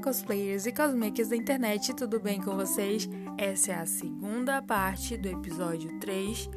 [0.00, 3.08] cosplayers e cosmakers da internet, tudo bem com vocês?
[3.36, 6.48] Essa é a segunda parte do episódio 3,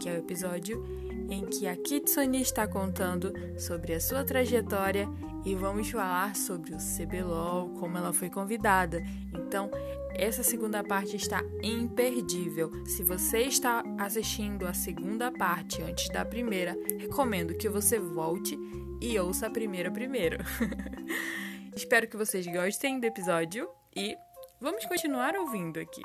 [0.00, 0.82] que é o episódio
[1.28, 5.06] em que a Kitsune está contando sobre a sua trajetória
[5.44, 9.04] e vamos falar sobre o CBLOL, como ela foi convidada.
[9.34, 9.70] Então,
[10.14, 12.72] essa segunda parte está imperdível.
[12.86, 18.58] Se você está assistindo a segunda parte antes da primeira, recomendo que você volte
[19.02, 20.38] e ouça a primeira primeiro.
[21.76, 24.16] Espero que vocês gostem do episódio e
[24.58, 26.00] vamos continuar ouvindo aqui.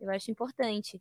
[0.00, 1.00] Eu acho importante.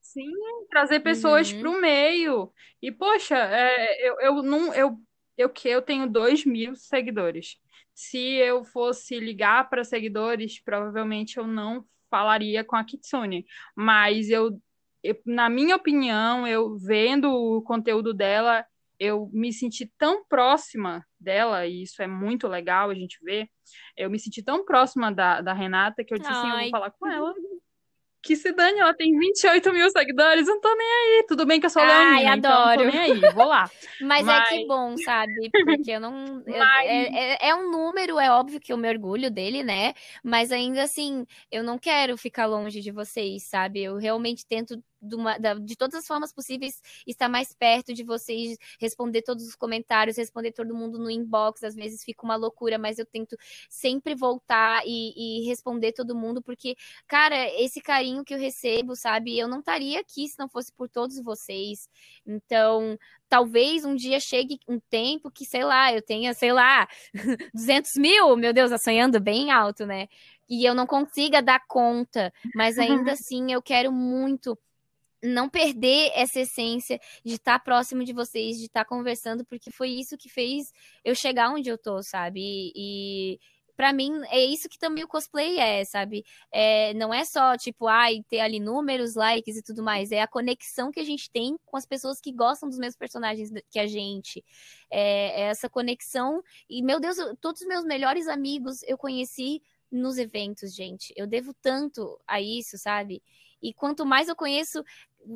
[0.00, 0.32] Sim,
[0.68, 1.60] trazer pessoas uhum.
[1.60, 2.52] para o meio.
[2.82, 4.74] E, poxa, é, eu, eu não.
[4.74, 5.00] Eu,
[5.38, 7.56] eu que eu tenho dois mil seguidores.
[7.94, 13.46] Se eu fosse ligar para seguidores, provavelmente eu não falaria com a Kitsune.
[13.76, 14.60] Mas eu
[15.02, 18.64] eu, na minha opinião, eu vendo o conteúdo dela,
[18.98, 23.48] eu me senti tão próxima dela, e isso é muito legal a gente ver.
[23.96, 26.38] Eu me senti tão próxima da, da Renata que eu disse Ai.
[26.38, 27.34] assim: eu vou falar com ela
[28.22, 31.24] que se dane, ela tem 28 mil seguidores, não tô nem aí.
[31.26, 32.72] Tudo bem que eu sou Ai, leonina, então adoro.
[32.74, 33.68] então não tô nem aí, vou lá.
[34.00, 34.50] Mas, Mas...
[34.52, 35.50] é que bom, sabe?
[35.50, 36.40] Porque eu não...
[36.46, 36.86] Eu, Mas...
[36.86, 39.92] é, é, é, um número, é óbvio que eu me orgulho dele, né?
[40.22, 43.82] Mas ainda assim, eu não quero ficar longe de vocês, sabe?
[43.82, 48.56] Eu realmente tento de, uma, de, todas as formas possíveis, estar mais perto de vocês,
[48.78, 51.64] responder todos os comentários, responder todo mundo no inbox.
[51.64, 53.36] Às vezes fica uma loucura, mas eu tento
[53.68, 59.36] sempre voltar e, e responder todo mundo, porque, cara, esse carinho que eu recebo, sabe?
[59.38, 61.88] Eu não estaria aqui se não fosse por todos vocês.
[62.24, 62.96] Então,
[63.28, 66.86] talvez um dia chegue um tempo que, sei lá, eu tenha, sei lá,
[67.54, 70.08] 200 mil, meu Deus, sonhando bem alto, né?
[70.48, 74.58] E eu não consiga dar conta, mas ainda assim eu quero muito
[75.22, 79.70] não perder essa essência de estar tá próximo de vocês, de estar tá conversando, porque
[79.70, 80.72] foi isso que fez
[81.04, 82.40] eu chegar onde eu tô, sabe?
[82.40, 83.40] E, e
[83.76, 86.24] para mim é isso que também o cosplay é, sabe?
[86.50, 90.28] É, não é só tipo, ai, ter ali números, likes e tudo mais, é a
[90.28, 93.86] conexão que a gente tem com as pessoas que gostam dos mesmos personagens que a
[93.86, 94.44] gente.
[94.90, 100.16] É, é essa conexão e meu Deus, todos os meus melhores amigos eu conheci nos
[100.16, 101.12] eventos, gente.
[101.16, 103.22] Eu devo tanto a isso, sabe?
[103.62, 104.82] E quanto mais eu conheço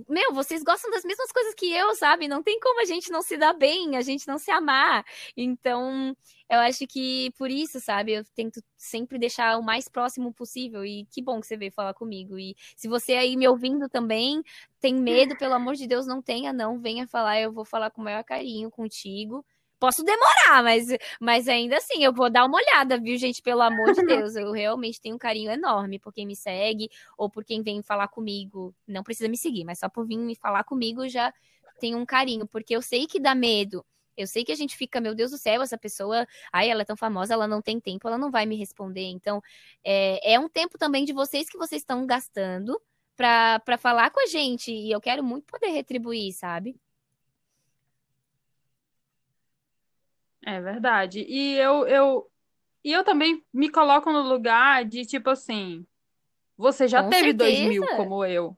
[0.08, 2.28] meu, vocês gostam das mesmas coisas que eu, sabe?
[2.28, 5.04] Não tem como a gente não se dar bem, a gente não se amar.
[5.36, 6.16] Então,
[6.50, 8.12] eu acho que por isso, sabe?
[8.12, 10.84] Eu tento sempre deixar o mais próximo possível.
[10.84, 12.38] E que bom que você veio falar comigo.
[12.38, 14.42] E se você aí me ouvindo também
[14.80, 16.78] tem medo, pelo amor de Deus, não tenha, não.
[16.78, 19.44] Venha falar, eu vou falar com o maior carinho contigo.
[19.78, 20.86] Posso demorar, mas,
[21.20, 23.42] mas ainda assim, eu vou dar uma olhada, viu, gente?
[23.42, 27.28] Pelo amor de Deus, eu realmente tenho um carinho enorme por quem me segue ou
[27.28, 28.74] por quem vem falar comigo.
[28.86, 31.32] Não precisa me seguir, mas só por vir me falar comigo já
[31.78, 33.84] tenho um carinho, porque eu sei que dá medo.
[34.16, 36.84] Eu sei que a gente fica, meu Deus do céu, essa pessoa, ai, ela é
[36.84, 39.04] tão famosa, ela não tem tempo, ela não vai me responder.
[39.08, 39.42] Então,
[39.84, 42.80] é, é um tempo também de vocês que vocês estão gastando
[43.14, 44.72] para falar com a gente.
[44.72, 46.74] E eu quero muito poder retribuir, sabe?
[50.46, 51.26] É verdade.
[51.28, 52.30] E eu, eu,
[52.84, 55.84] e eu também me coloco no lugar de, tipo assim,
[56.56, 58.56] você já Com teve dois mil como eu.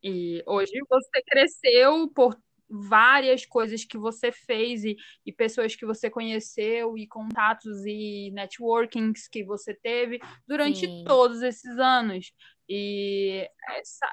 [0.00, 2.38] E hoje você cresceu por
[2.68, 9.28] várias coisas que você fez e, e pessoas que você conheceu e contatos e networkings
[9.28, 11.04] que você teve durante Sim.
[11.04, 12.32] todos esses anos.
[12.68, 14.06] E essa,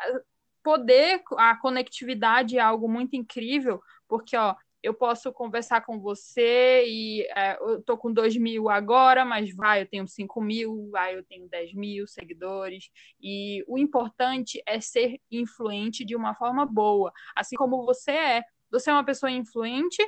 [0.63, 7.21] poder, a conectividade é algo muito incrível, porque, ó, eu posso conversar com você e
[7.35, 11.23] é, eu tô com 2 mil agora, mas vai, eu tenho 5 mil, vai, eu
[11.23, 12.89] tenho 10 mil seguidores.
[13.21, 18.43] E o importante é ser influente de uma forma boa, assim como você é.
[18.69, 20.05] Você é uma pessoa influente,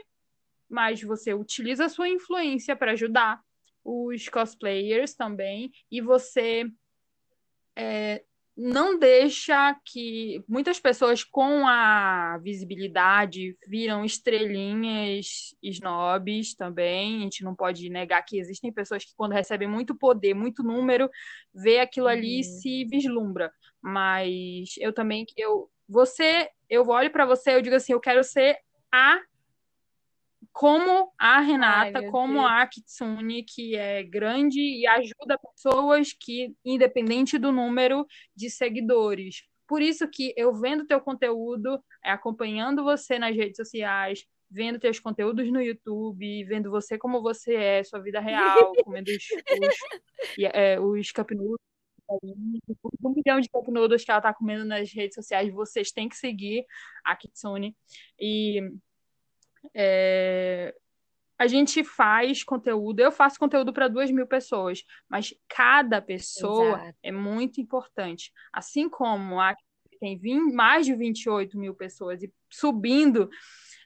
[0.69, 3.41] mas você utiliza a sua influência para ajudar
[3.83, 6.65] os cosplayers também, e você
[7.75, 8.23] é,
[8.57, 17.17] não deixa que muitas pessoas com a visibilidade viram estrelinhas snobs também.
[17.17, 21.09] A gente não pode negar que existem pessoas que, quando recebem muito poder, muito número,
[21.53, 22.59] vê aquilo ali e uhum.
[22.59, 23.51] se vislumbra.
[23.81, 28.57] Mas eu também, eu, você, eu olho para você, eu digo assim, eu quero ser
[28.89, 29.19] a
[30.55, 32.45] como a Renata, Ai, como Deus.
[32.45, 39.43] a Kitsune, que é grande e ajuda pessoas que, independente do número de seguidores.
[39.67, 44.97] Por isso que eu vendo teu conteúdo, é, acompanhando você nas redes sociais, vendo teus
[44.97, 49.25] conteúdos no YouTube, vendo você como você é, sua vida real, comendo os,
[49.59, 49.75] os,
[50.39, 51.11] é, os
[53.03, 56.15] um milhão de cup noodles que ela tá comendo nas redes sociais, vocês têm que
[56.15, 56.65] seguir
[57.03, 57.75] a Kitsune.
[58.17, 58.61] E
[59.73, 60.75] é,
[61.37, 66.97] a gente faz conteúdo, eu faço conteúdo para duas mil pessoas, mas cada pessoa Exato.
[67.03, 68.31] é muito importante.
[68.53, 69.55] Assim como a
[69.99, 73.29] tem 20, mais de 28 mil pessoas e subindo,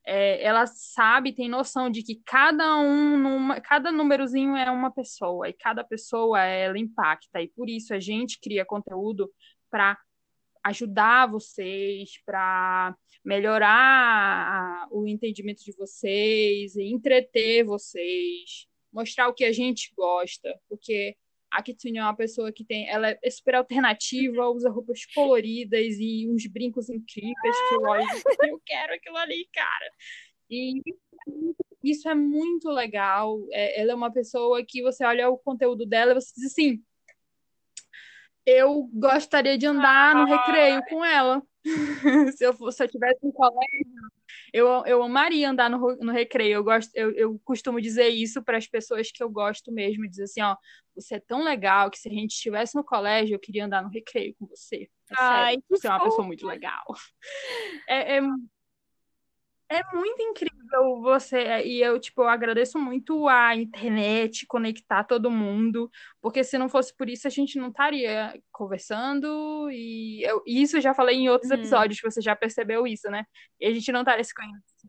[0.06, 5.48] é, ela sabe, tem noção de que cada um, numa, cada númerozinho é uma pessoa
[5.48, 7.42] e cada pessoa ela impacta.
[7.42, 9.32] E por isso a gente cria conteúdo
[9.70, 9.98] para
[10.64, 19.92] ajudar vocês, para melhorar o entendimento de vocês, entreter vocês, mostrar o que a gente
[19.96, 21.16] gosta, porque
[21.52, 26.28] a Kitsune é uma pessoa que tem, ela é super alternativa, usa roupas coloridas e
[26.30, 27.82] uns brincos incríveis que eu
[28.50, 29.92] eu quero aquilo ali, cara.
[30.50, 30.82] E
[31.84, 33.40] isso é muito legal.
[33.52, 36.84] É, ela é uma pessoa que você olha o conteúdo dela e você diz assim,
[38.50, 41.42] eu gostaria de andar no recreio com ela.
[42.38, 43.86] se, eu, se eu tivesse um colégio,
[44.54, 46.56] eu, eu amaria andar no, no recreio.
[46.56, 50.24] Eu, gosto, eu, eu costumo dizer isso para as pessoas que eu gosto mesmo, dizer
[50.24, 50.56] assim, ó,
[50.96, 53.90] você é tão legal que se a gente estivesse no colégio, eu queria andar no
[53.90, 54.90] recreio com você.
[55.12, 56.84] É Ai, sério, você é uma pessoa muito legal.
[57.88, 58.22] É, é,
[59.70, 65.92] é muito incrível você, e eu, tipo, eu agradeço muito a internet conectar todo mundo,
[66.20, 70.82] porque se não fosse por isso, a gente não estaria conversando, e eu, isso eu
[70.82, 71.56] já falei em outros hum.
[71.56, 73.26] episódios, você já percebeu isso, né?
[73.60, 74.34] E a gente não estaria se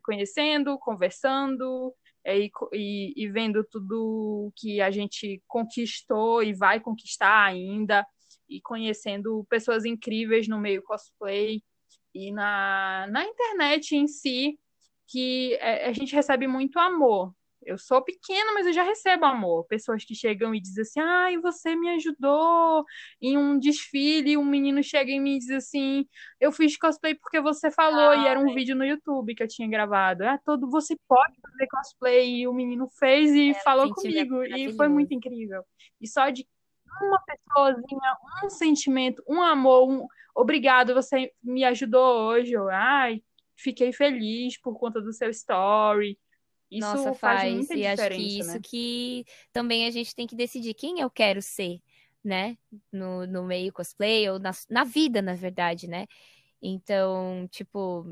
[0.03, 1.93] conhecendo, conversando,
[2.23, 8.05] é, e, e, e vendo tudo que a gente conquistou e vai conquistar ainda,
[8.49, 11.61] e conhecendo pessoas incríveis no meio cosplay,
[12.13, 14.59] e na, na internet em si,
[15.11, 17.33] que é, a gente recebe muito amor.
[17.63, 19.65] Eu sou pequena, mas eu já recebo amor.
[19.65, 22.83] Pessoas que chegam e dizem assim: ai, você me ajudou
[23.21, 24.35] em um desfile.
[24.35, 26.07] Um menino chega e diz assim:
[26.39, 28.11] eu fiz cosplay porque você falou.
[28.11, 28.23] Ai.
[28.23, 30.23] E era um vídeo no YouTube que eu tinha gravado.
[30.23, 32.41] Ah, todo você pode fazer cosplay.
[32.41, 34.43] E o menino fez e é, falou comigo.
[34.43, 35.63] E foi muito incrível.
[35.99, 36.47] E só de
[36.99, 42.55] uma pessoazinha, um sentimento, um amor, um obrigado, você me ajudou hoje.
[42.71, 43.21] Ai,
[43.61, 46.17] fiquei feliz por conta do seu story.
[46.69, 48.59] Isso Nossa, faz, faz muita e diferença, acho que isso né?
[48.63, 51.81] que também a gente tem que decidir quem eu quero ser,
[52.23, 52.57] né?
[52.91, 56.07] No, no meio cosplay ou na, na vida, na verdade, né?
[56.61, 58.05] Então, tipo,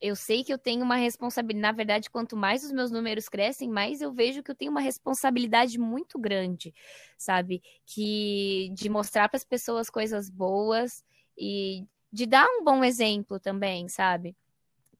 [0.00, 1.62] eu sei que eu tenho uma responsabilidade.
[1.62, 4.80] Na verdade, quanto mais os meus números crescem, mais eu vejo que eu tenho uma
[4.80, 6.74] responsabilidade muito grande,
[7.16, 7.62] sabe?
[7.86, 11.02] Que de mostrar para as pessoas coisas boas
[11.38, 14.36] e de dar um bom exemplo também, sabe?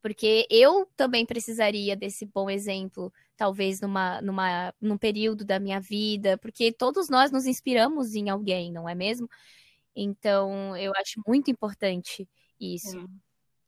[0.05, 6.37] Porque eu também precisaria desse bom exemplo, talvez numa, numa, num período da minha vida,
[6.37, 9.27] porque todos nós nos inspiramos em alguém, não é mesmo?
[9.97, 12.29] Então, eu acho muito importante
[12.61, 13.09] isso.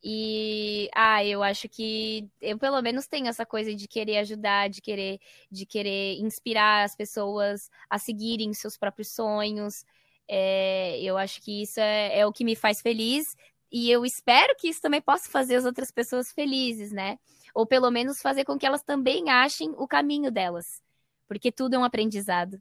[0.04, 4.82] E ah, eu acho que eu pelo menos tenho essa coisa de querer ajudar, de
[4.82, 5.18] querer,
[5.50, 9.86] de querer inspirar as pessoas a seguirem seus próprios sonhos.
[10.28, 13.34] É, eu acho que isso é, é o que me faz feliz,
[13.70, 17.18] e eu espero que isso também possa fazer as outras pessoas felizes, né?
[17.54, 20.82] Ou pelo menos fazer com que elas também achem o caminho delas.
[21.28, 22.60] Porque tudo é um aprendizado.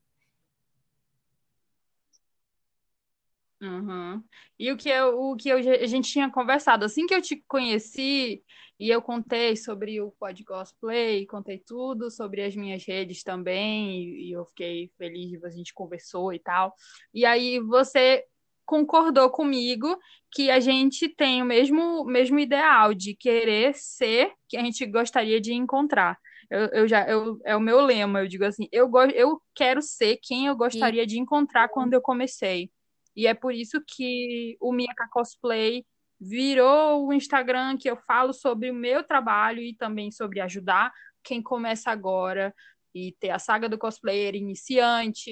[3.61, 4.23] Uhum.
[4.59, 7.43] E o que, eu, o que eu, a gente tinha conversado, assim que eu te
[7.47, 8.43] conheci
[8.79, 14.29] e eu contei sobre o Pod Cosplay, contei tudo sobre as minhas redes também, e,
[14.29, 16.75] e eu fiquei feliz, a gente conversou e tal.
[17.13, 18.25] E aí você
[18.65, 19.98] concordou comigo
[20.31, 25.39] que a gente tem o mesmo, mesmo ideal de querer ser que a gente gostaria
[25.39, 26.17] de encontrar.
[26.50, 30.19] Eu, eu já eu, é o meu lema, eu digo assim, eu, eu quero ser
[30.22, 31.07] quem eu gostaria Sim.
[31.07, 32.69] de encontrar quando eu comecei.
[33.15, 35.86] E é por isso que o Miaka Cosplay
[36.19, 40.91] virou o Instagram que eu falo sobre o meu trabalho e também sobre ajudar
[41.24, 42.53] quem começa agora
[42.93, 45.31] e ter a saga do cosplayer iniciante,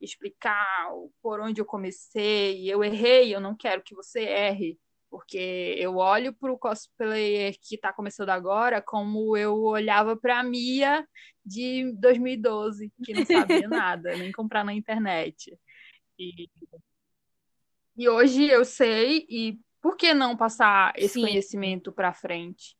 [0.00, 0.90] explicar
[1.22, 4.78] por onde eu comecei, eu errei, eu não quero que você erre,
[5.10, 10.42] porque eu olho para o cosplayer que está começando agora como eu olhava para a
[10.42, 11.06] Mia
[11.44, 15.58] de 2012, que não sabia nada, nem comprar na internet.
[16.18, 16.48] E,
[17.96, 21.22] e hoje eu sei, e por que não passar esse Sim.
[21.22, 22.76] conhecimento para frente?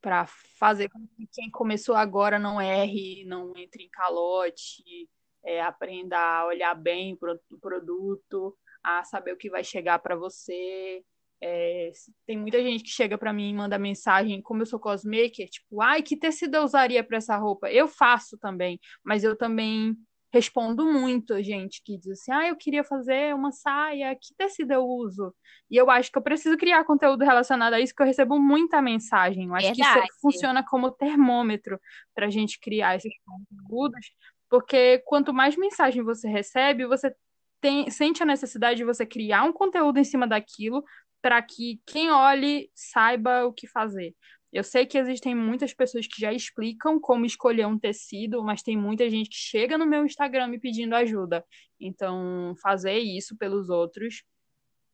[0.00, 5.08] Para fazer com que quem começou agora não erre, não entre em calote,
[5.46, 7.16] é, aprenda a olhar bem
[7.50, 11.02] o produto, a saber o que vai chegar para você.
[11.40, 11.92] É,
[12.26, 15.80] tem muita gente que chega para mim e manda mensagem, como eu sou cosmaker, tipo,
[15.80, 17.70] ai, que tecido eu usaria para essa roupa?
[17.70, 19.96] Eu faço também, mas eu também
[20.32, 24.72] respondo muito a gente que diz assim: ah, eu queria fazer uma saia, que tecido
[24.72, 25.34] eu uso?
[25.70, 28.82] E eu acho que eu preciso criar conteúdo relacionado a isso, que eu recebo muita
[28.82, 29.46] mensagem.
[29.46, 30.00] Eu acho Verdade.
[30.00, 31.80] que isso funciona como termômetro
[32.14, 34.10] para a gente criar esses conteúdos,
[34.48, 37.14] porque quanto mais mensagem você recebe, você
[37.60, 40.84] tem, sente a necessidade de você criar um conteúdo em cima daquilo
[41.20, 44.14] para que quem olhe saiba o que fazer.
[44.52, 48.76] Eu sei que existem muitas pessoas que já explicam como escolher um tecido, mas tem
[48.76, 51.44] muita gente que chega no meu Instagram me pedindo ajuda.
[51.80, 54.22] Então, fazer isso pelos outros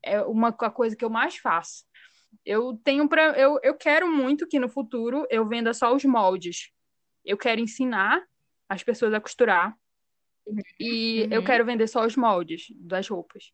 [0.02, 1.84] é uma coisa que eu mais faço.
[2.44, 6.70] Eu tenho para eu, eu quero muito que no futuro eu venda só os moldes.
[7.24, 8.20] Eu quero ensinar
[8.72, 9.76] as pessoas a costurar
[10.78, 11.32] e uhum.
[11.32, 13.52] eu quero vender só os moldes das roupas.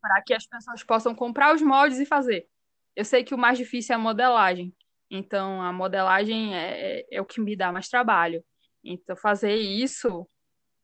[0.00, 2.48] Para que as pessoas possam comprar os moldes e fazer.
[2.96, 4.74] Eu sei que o mais difícil é a modelagem,
[5.14, 8.42] então, a modelagem é, é, é o que me dá mais trabalho.
[8.82, 10.26] Então, fazer isso,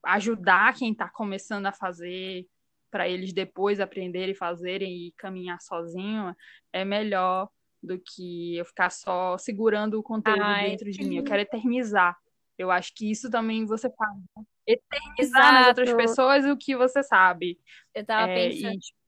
[0.05, 2.47] ajudar quem está começando a fazer,
[2.91, 6.37] para eles depois aprenderem, fazerem e caminhar sozinho,
[6.71, 7.49] é melhor
[7.83, 11.17] do que eu ficar só segurando o conteúdo Ai, dentro de mim.
[11.17, 12.15] Eu quero eternizar.
[12.59, 14.17] Eu acho que isso também você faz.
[14.37, 14.43] Né?
[14.67, 15.53] Eternizar Exato.
[15.55, 17.59] nas outras pessoas o que você sabe.
[17.95, 18.75] Eu tava é, pensando.
[18.75, 18.99] E,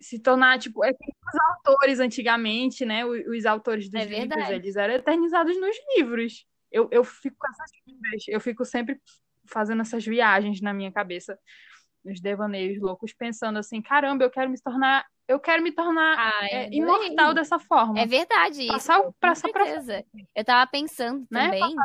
[0.00, 3.04] se tornar, tipo, é como os autores antigamente, né?
[3.04, 6.46] Os, os autores dos é livros, eles eram eternizados nos livros.
[6.72, 9.00] Eu, eu fico com essas vidas, eu fico sempre
[9.46, 11.38] fazendo essas viagens na minha cabeça,
[12.04, 16.46] nos devaneios loucos, pensando assim, caramba, eu quero me tornar, eu quero me tornar ah,
[16.46, 17.98] é, imortal dessa forma.
[17.98, 19.14] É verdade passar, isso.
[19.20, 19.64] Passar, pra...
[20.34, 21.44] Eu tava pensando né?
[21.44, 21.76] também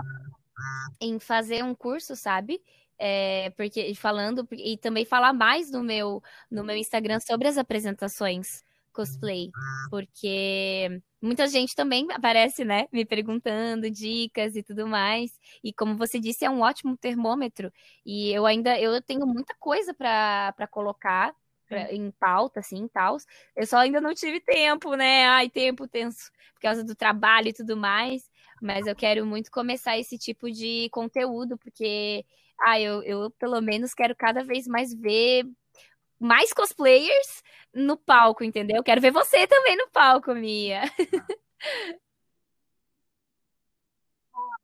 [1.02, 2.62] em fazer um curso, sabe?
[2.98, 8.65] É, porque falando e também falar mais no meu no meu Instagram sobre as apresentações
[8.96, 9.52] cosplay,
[9.90, 15.32] porque muita gente também aparece, né, me perguntando dicas e tudo mais.
[15.64, 17.72] E como você disse, é um ótimo termômetro.
[18.06, 21.34] E eu ainda eu tenho muita coisa para colocar
[21.68, 23.18] pra, em pauta, assim, tal.
[23.56, 25.26] Eu só ainda não tive tempo, né?
[25.26, 28.30] Ai, tempo tenso por causa do trabalho e tudo mais.
[28.62, 32.26] Mas eu quero muito começar esse tipo de conteúdo, porque
[32.62, 35.46] ah, eu, eu pelo menos quero cada vez mais ver
[36.20, 37.44] mais cosplayers
[37.74, 38.84] no palco, entendeu?
[38.84, 40.82] Quero ver você também no palco, Mia.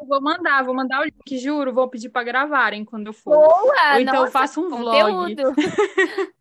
[0.07, 3.35] Vou mandar, vou mandar o link, juro, vou pedir para gravarem quando eu for.
[3.35, 5.35] Boa, Ou então nossa, eu faço um vlog.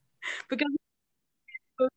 [0.49, 1.89] Porque eu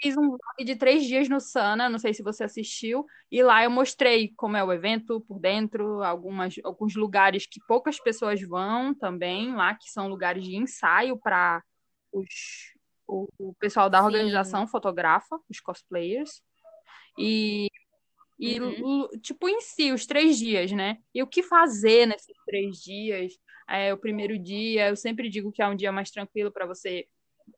[0.00, 3.64] fiz um vlog de três dias no Sana, não sei se você assistiu, e lá
[3.64, 8.94] eu mostrei como é o evento por dentro, algumas, alguns lugares que poucas pessoas vão
[8.94, 11.62] também lá, que são lugares de ensaio para
[13.06, 14.70] o, o pessoal da organização Sim.
[14.70, 16.42] fotografa, os cosplayers.
[17.18, 17.68] E,
[18.38, 19.08] e uhum.
[19.22, 20.98] tipo, em si, os três dias, né?
[21.14, 23.32] E o que fazer nesses três dias?
[23.68, 27.06] É, o primeiro dia, eu sempre digo que é um dia mais tranquilo para você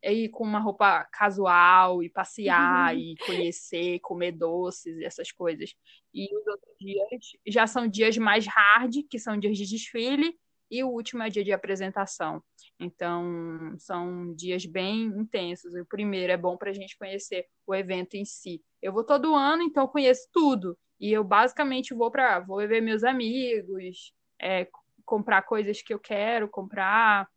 [0.02, 3.00] ir com uma roupa casual e passear uhum.
[3.00, 5.74] e conhecer, comer doces e essas coisas.
[6.12, 10.36] E os outros dias já são dias mais hard, que são dias de desfile,
[10.70, 12.42] e o último é dia de apresentação.
[12.78, 15.74] Então, são dias bem intensos.
[15.74, 18.62] O primeiro é bom para a gente conhecer o evento em si.
[18.82, 20.76] Eu vou todo ano, então conheço tudo.
[20.98, 24.68] E eu basicamente vou para vou ver meus amigos, é,
[25.04, 27.28] comprar coisas que eu quero comprar,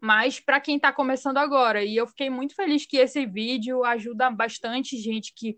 [0.00, 1.84] mas para quem está começando agora.
[1.84, 5.56] E eu fiquei muito feliz que esse vídeo ajuda bastante gente que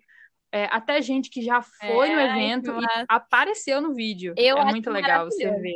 [0.52, 4.34] é, até gente que já foi é, no evento e apareceu no vídeo.
[4.36, 5.74] Eu é muito legal você ver.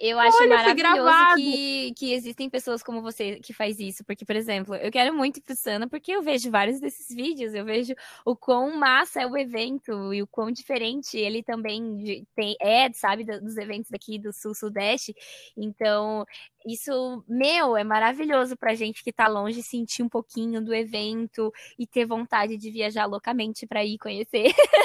[0.00, 4.04] Eu acho Olha, maravilhoso que, que existem pessoas como você que faz isso.
[4.04, 7.54] Porque, por exemplo, eu quero muito ir pro Sana porque eu vejo vários desses vídeos.
[7.54, 7.94] Eu vejo
[8.24, 13.24] o quão massa é o evento e o quão diferente ele também tem, é, sabe,
[13.24, 15.14] dos eventos daqui do Sul-Sudeste.
[15.56, 16.24] Então,
[16.66, 21.86] isso, meu, é maravilhoso pra gente que tá longe sentir um pouquinho do evento e
[21.86, 24.52] ter vontade de viajar loucamente para ir conhecer.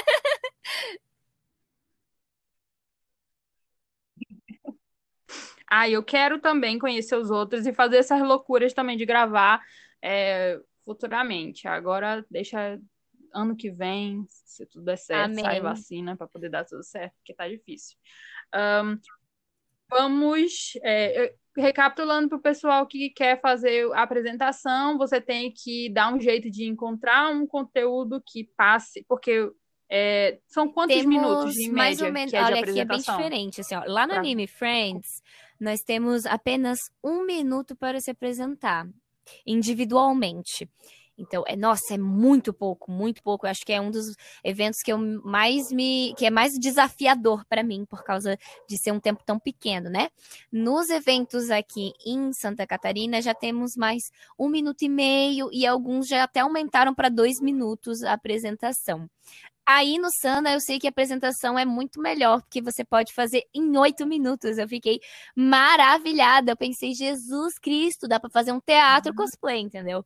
[5.70, 9.62] Ah, eu quero também conhecer os outros e fazer essas loucuras também de gravar
[10.00, 11.68] é, futuramente.
[11.68, 12.80] Agora deixa
[13.34, 15.44] ano que vem, se tudo der certo, Amém.
[15.44, 17.98] sai vacina para poder dar tudo certo, porque tá difícil.
[18.54, 18.98] Um,
[19.90, 20.72] vamos.
[20.82, 26.20] É, recapitulando para o pessoal que quer fazer a apresentação, você tem que dar um
[26.20, 29.50] jeito de encontrar um conteúdo que passe, porque
[29.90, 32.98] é, são quantos temos minutos mais média ou menos, que é olha, aqui é bem
[32.98, 33.60] diferente.
[33.60, 34.20] Assim, ó, lá no pra...
[34.20, 35.22] Anime Friends,
[35.58, 38.86] nós temos apenas um minuto para se apresentar
[39.46, 40.68] individualmente.
[41.18, 43.44] Então, é, nossa, é muito pouco, muito pouco.
[43.44, 47.44] Eu acho que é um dos eventos que eu mais me, que é mais desafiador
[47.46, 50.08] para mim por causa de ser um tempo tão pequeno, né?
[50.52, 56.06] Nos eventos aqui em Santa Catarina já temos mais um minuto e meio e alguns
[56.06, 59.10] já até aumentaram para dois minutos a apresentação.
[59.70, 63.44] Aí no Sana eu sei que a apresentação é muito melhor, porque você pode fazer
[63.52, 64.56] em oito minutos.
[64.56, 64.98] Eu fiquei
[65.36, 66.52] maravilhada.
[66.52, 69.16] Eu pensei, Jesus Cristo, dá para fazer um teatro uhum.
[69.16, 70.02] cosplay, entendeu?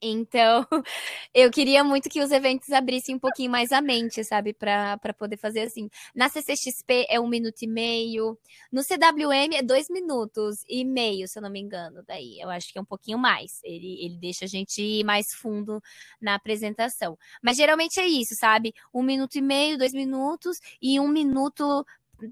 [0.00, 0.64] Então,
[1.34, 4.52] eu queria muito que os eventos abrissem um pouquinho mais a mente, sabe?
[4.52, 5.90] Para poder fazer assim.
[6.14, 8.38] Na CCXP é um minuto e meio.
[8.70, 12.02] No CWM é dois minutos e meio, se eu não me engano.
[12.06, 13.60] Daí eu acho que é um pouquinho mais.
[13.64, 15.82] Ele, ele deixa a gente ir mais fundo
[16.20, 17.18] na apresentação.
[17.42, 18.72] Mas geralmente é isso, sabe?
[18.94, 21.84] Um minuto e meio, dois minutos e um minuto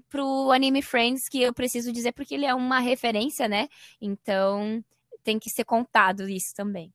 [0.09, 3.67] pro Anime Friends, que eu preciso dizer porque ele é uma referência, né?
[4.01, 4.83] Então
[5.23, 6.93] tem que ser contado isso também.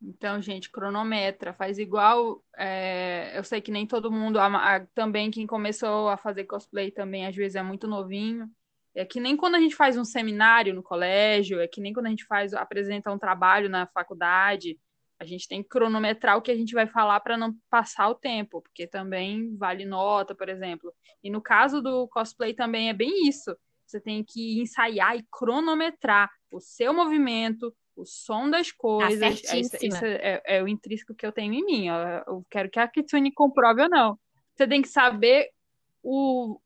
[0.00, 2.42] Então, gente, cronometra, faz igual.
[2.56, 6.90] É, eu sei que nem todo mundo, a, a, também quem começou a fazer cosplay
[6.90, 8.48] também, às vezes é muito novinho.
[8.94, 12.06] É que nem quando a gente faz um seminário no colégio, é que nem quando
[12.06, 14.78] a gente faz apresenta um trabalho na faculdade,
[15.18, 18.14] a gente tem que cronometrar o que a gente vai falar para não passar o
[18.14, 20.92] tempo, porque também vale nota, por exemplo.
[21.22, 23.56] E no caso do cosplay também é bem isso.
[23.84, 29.42] Você tem que ensaiar e cronometrar o seu movimento, o som das coisas.
[29.42, 31.86] Tá isso, isso é, é, o intrínseco que eu tenho em mim.
[32.26, 34.18] Eu quero que a Kitsune comprove ou não.
[34.54, 35.50] Você tem que saber
[36.02, 36.60] o,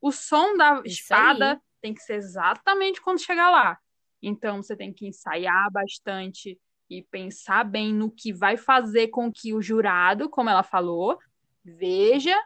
[0.00, 1.58] o som da isso espada aí.
[1.82, 3.78] tem que ser exatamente quando chegar lá.
[4.22, 9.52] Então você tem que ensaiar bastante e pensar bem no que vai fazer com que
[9.52, 11.18] o jurado, como ela falou,
[11.64, 12.36] veja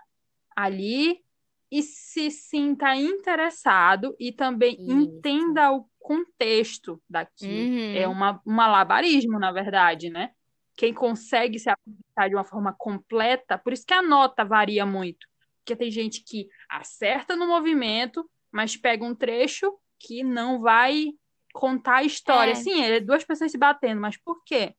[0.57, 1.23] ali
[1.71, 4.91] e se sinta interessado e também Isso.
[4.91, 7.47] entenda o contexto daqui.
[7.47, 7.97] Uhum.
[7.97, 10.33] É uma, um malabarismo, na verdade, né?
[10.77, 15.29] Quem consegue se apresentar de uma forma completa, por isso que a nota varia muito.
[15.59, 21.13] Porque tem gente que acerta no movimento, mas pega um trecho que não vai
[21.53, 22.53] contar a história.
[22.53, 22.57] É.
[22.57, 24.75] Sim, é duas pessoas se batendo, mas por quê?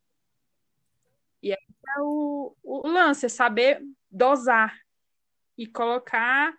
[1.42, 1.58] E aí
[1.98, 4.76] é o, o lance, é saber dosar
[5.58, 6.54] e colocar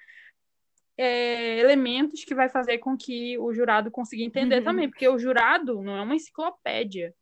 [0.96, 4.64] é, elementos que vai fazer com que o jurado consiga entender uhum.
[4.64, 7.14] também, porque o jurado não é uma enciclopédia.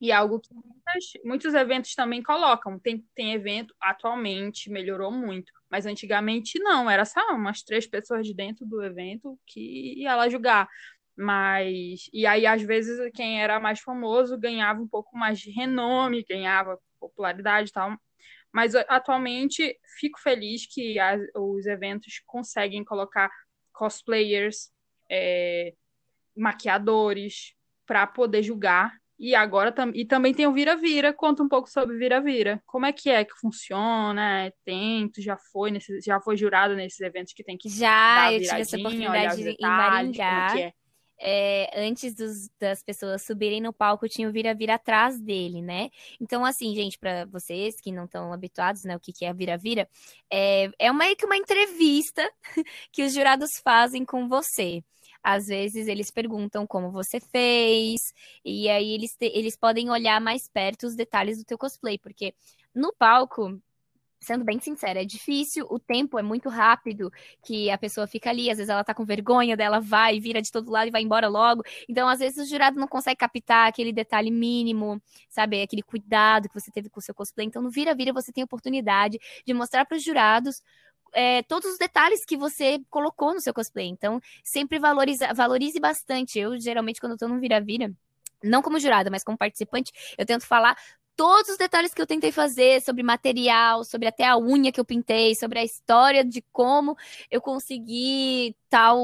[0.00, 2.76] E é algo que muitas, muitos eventos também colocam.
[2.76, 8.34] Tem, tem evento, atualmente melhorou muito, mas antigamente não, era só umas três pessoas de
[8.34, 10.68] dentro do evento que ia lá julgar.
[11.16, 16.24] Mas, e aí, às vezes, quem era mais famoso ganhava um pouco mais de renome,
[16.28, 17.96] ganhava popularidade e tal.
[18.52, 23.30] Mas atualmente fico feliz que as, os eventos conseguem colocar
[23.72, 24.70] cosplayers,
[25.10, 25.72] é,
[26.36, 27.54] maquiadores,
[27.86, 28.92] para poder julgar.
[29.18, 31.12] E agora tam e também tem o Vira-Vira.
[31.12, 32.60] Conta um pouco sobre Vira-Vira.
[32.66, 34.46] Como é que é que funciona?
[34.46, 38.32] É, tem, tu já foi nesse, já foi jurado nesses eventos que tem que já,
[38.32, 40.58] eu tive essa oportunidade de, em Maringá.
[40.58, 40.72] É
[41.24, 45.88] é, antes dos, das pessoas subirem no palco, tinha o vira-vira atrás dele, né?
[46.20, 49.88] Então, assim, gente, para vocês que não estão habituados, né, o que, que é vira-vira,
[50.30, 52.28] é, é meio que uma entrevista
[52.90, 54.82] que os jurados fazem com você.
[55.22, 58.00] Às vezes eles perguntam como você fez,
[58.44, 62.34] e aí eles, te, eles podem olhar mais perto os detalhes do teu cosplay, porque
[62.74, 63.60] no palco
[64.22, 67.12] sendo bem sincera, é difícil, o tempo é muito rápido,
[67.44, 70.50] que a pessoa fica ali, às vezes ela tá com vergonha dela, vai, vira de
[70.50, 71.62] todo lado e vai embora logo.
[71.88, 75.60] Então, às vezes, o jurado não consegue captar aquele detalhe mínimo, sabe?
[75.60, 77.46] Aquele cuidado que você teve com o seu cosplay.
[77.46, 80.62] Então, no vira-vira, você tem a oportunidade de mostrar para os jurados
[81.12, 83.88] é, todos os detalhes que você colocou no seu cosplay.
[83.88, 86.38] Então, sempre valorize, valorize bastante.
[86.38, 87.92] Eu, geralmente, quando eu tô no vira-vira,
[88.42, 90.76] não como jurada, mas como participante, eu tento falar
[91.16, 94.84] todos os detalhes que eu tentei fazer sobre material, sobre até a unha que eu
[94.84, 96.96] pintei, sobre a história de como
[97.30, 98.98] eu consegui tal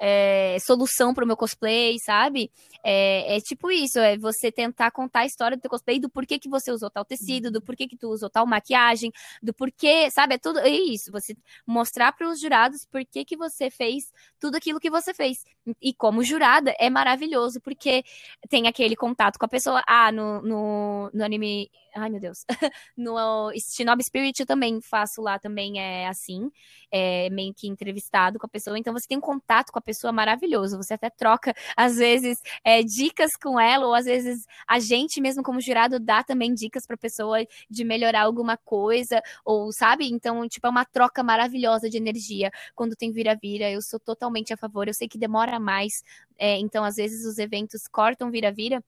[0.00, 2.50] é, solução para o meu cosplay, sabe?
[2.82, 6.38] É, é, tipo isso, é você tentar contar a história do teu cosplay, do porquê
[6.38, 10.36] que você usou tal tecido, do porquê que tu usou tal maquiagem, do porquê, sabe?
[10.36, 11.36] É tudo é isso, você
[11.66, 14.04] mostrar para os jurados porquê que você fez
[14.40, 15.44] tudo aquilo que você fez.
[15.82, 18.02] E como jurada, é maravilhoso, porque
[18.48, 22.44] tem aquele contato com a pessoa, ah, no, no, no anime Ai, meu Deus.
[22.96, 26.50] no Shinobi Spirit eu também faço lá, também é assim,
[26.90, 28.78] é meio que entrevistado com a pessoa.
[28.78, 30.76] Então você tem um contato com a pessoa maravilhoso.
[30.76, 35.42] Você até troca, às vezes, é, dicas com ela, ou às vezes a gente mesmo
[35.42, 40.08] como jurado dá também dicas pra pessoa de melhorar alguma coisa, ou sabe?
[40.10, 43.70] Então, tipo, é uma troca maravilhosa de energia quando tem vira-vira.
[43.70, 44.86] Eu sou totalmente a favor.
[44.88, 46.02] Eu sei que demora mais,
[46.38, 48.82] é, então às vezes os eventos cortam vira-vira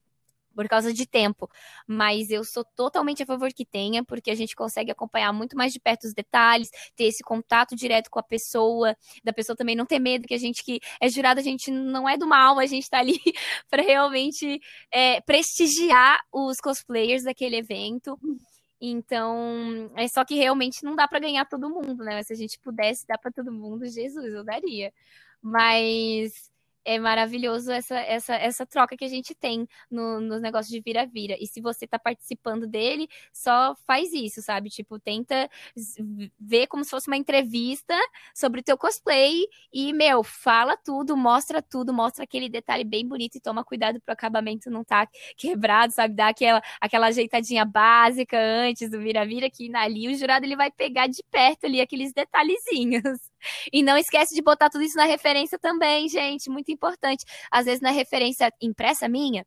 [0.55, 1.49] por causa de tempo.
[1.87, 5.73] Mas eu sou totalmente a favor que tenha, porque a gente consegue acompanhar muito mais
[5.73, 9.85] de perto os detalhes, ter esse contato direto com a pessoa, da pessoa também não
[9.85, 12.65] ter medo, que a gente que é jurado, a gente não é do mal, a
[12.65, 13.19] gente tá ali
[13.69, 14.61] para realmente
[14.91, 18.19] é, prestigiar os cosplayers daquele evento.
[18.85, 22.21] Então, é só que realmente não dá para ganhar todo mundo, né?
[22.23, 24.93] Se a gente pudesse dar para todo mundo, Jesus, eu daria.
[25.41, 26.51] Mas
[26.85, 31.35] é maravilhoso essa, essa, essa troca que a gente tem no, nos negócios de vira-vira.
[31.39, 34.69] E se você tá participando dele, só faz isso, sabe?
[34.69, 35.49] Tipo, tenta
[36.39, 37.95] ver como se fosse uma entrevista
[38.35, 43.35] sobre o teu cosplay e, meu, fala tudo, mostra tudo, mostra aquele detalhe bem bonito
[43.35, 46.15] e toma cuidado pro acabamento não tá quebrado, sabe?
[46.15, 51.07] Dá aquela, aquela ajeitadinha básica antes do vira-vira, que ali o jurado ele vai pegar
[51.07, 53.32] de perto ali aqueles detalhezinhos.
[53.71, 56.49] E não esquece de botar tudo isso na referência também, gente.
[56.49, 57.25] Muito importante.
[57.51, 59.45] Às vezes na referência impressa minha,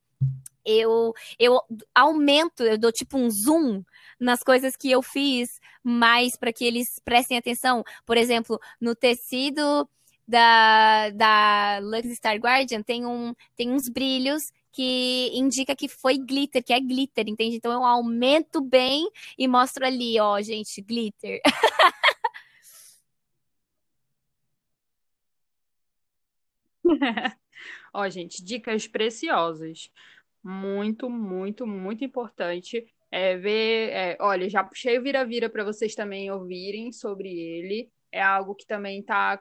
[0.65, 1.61] eu, eu
[1.95, 3.83] aumento, eu dou tipo um zoom
[4.19, 7.85] nas coisas que eu fiz mais para que eles prestem atenção.
[8.05, 9.89] Por exemplo, no tecido
[10.27, 16.63] da, da Lux Star Guardian tem, um, tem uns brilhos que indica que foi glitter,
[16.63, 17.57] que é glitter, entende?
[17.57, 21.41] Então eu aumento bem e mostro ali, ó, gente, glitter.
[27.93, 29.91] Ó, gente, dicas preciosas.
[30.43, 33.91] Muito, muito, muito importante é ver.
[33.91, 37.91] É, olha, já puxei o vira-vira para vocês também ouvirem sobre ele.
[38.13, 39.41] É algo que também está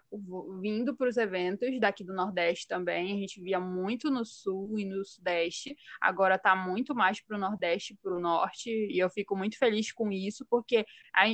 [0.59, 3.13] vindo para os eventos daqui do Nordeste também.
[3.13, 5.77] A gente via muito no Sul e no Sudeste.
[6.01, 8.69] Agora está muito mais para o Nordeste para o Norte.
[8.69, 10.85] E eu fico muito feliz com isso, porque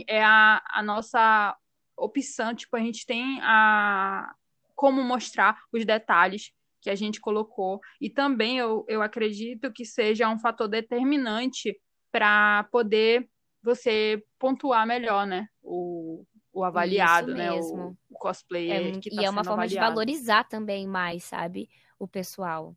[0.08, 1.58] é a, a nossa
[1.98, 2.54] opção.
[2.54, 4.36] Tipo, a gente tem a,
[4.82, 7.80] como mostrar os detalhes que a gente colocou.
[8.02, 11.80] E também eu, eu acredito que seja um fator determinante
[12.12, 13.30] para poder
[13.62, 15.48] você pontuar melhor, né?
[15.62, 17.52] O, o avaliado, né?
[17.52, 19.86] O, o cosplayer é, que tá E é uma forma avaliado.
[19.86, 21.70] de valorizar também mais, sabe?
[22.00, 22.76] O pessoal.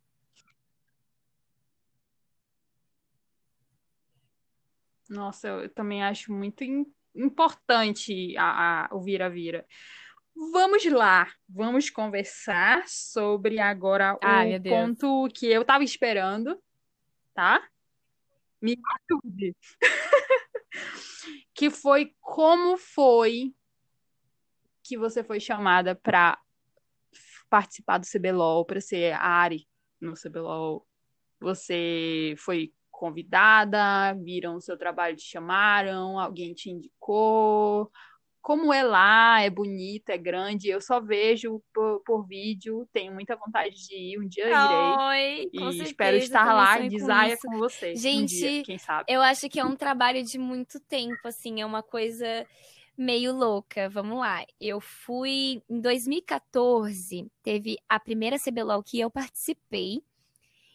[5.08, 6.62] Nossa, eu também acho muito
[7.14, 9.66] importante a, a, o vira-vira.
[10.36, 16.60] Vamos lá, vamos conversar sobre agora Ai, o ponto que eu estava esperando,
[17.32, 17.62] tá?
[18.60, 18.76] Me
[19.10, 19.56] ajude.
[21.54, 23.54] que foi como foi
[24.82, 26.38] que você foi chamada para
[27.48, 29.68] participar do CBLOL, para ser a Ari
[30.00, 30.84] no CBLOL.
[31.40, 37.90] Você foi convidada, viram o seu trabalho, te chamaram, alguém te indicou,
[38.44, 43.34] como é lá, é bonito, é grande, eu só vejo por, por vídeo, tenho muita
[43.36, 44.58] vontade de ir, um dia irei.
[44.58, 47.96] Oi, e certeza, espero estar lá, desaia com, com você.
[47.96, 49.10] Gente, um dia, quem sabe.
[49.10, 52.46] eu acho que é um trabalho de muito tempo, assim, é uma coisa
[52.98, 53.88] meio louca.
[53.88, 54.44] Vamos lá.
[54.60, 60.02] Eu fui em 2014, teve a primeira CBLOL que eu participei.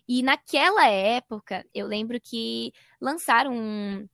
[0.08, 4.10] E naquela época, eu lembro que lançaram um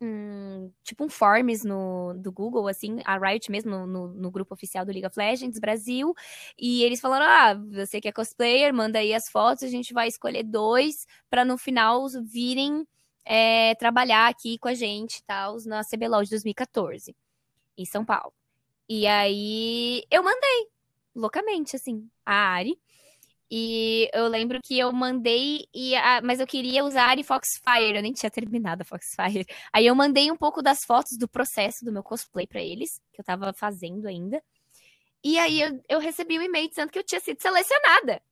[0.00, 4.54] um tipo um forms no, do Google, assim, a Riot mesmo, no, no, no, grupo
[4.54, 6.14] oficial do League of Legends Brasil,
[6.58, 10.08] e eles falaram: ah, você que é cosplayer, manda aí as fotos, a gente vai
[10.08, 12.86] escolher dois para no final virem
[13.24, 17.14] é, trabalhar aqui com a gente, tal, na CBLOL de 2014,
[17.76, 18.32] em São Paulo.
[18.88, 20.68] E aí eu mandei,
[21.14, 22.78] loucamente, assim, a Ari.
[23.50, 28.02] E eu lembro que eu mandei, e a, mas eu queria usar a Foxfire, eu
[28.02, 29.46] nem tinha terminado a Foxfire.
[29.72, 33.20] Aí eu mandei um pouco das fotos do processo do meu cosplay para eles, que
[33.20, 34.42] eu tava fazendo ainda.
[35.24, 38.22] E aí eu, eu recebi um e-mail dizendo que eu tinha sido selecionada.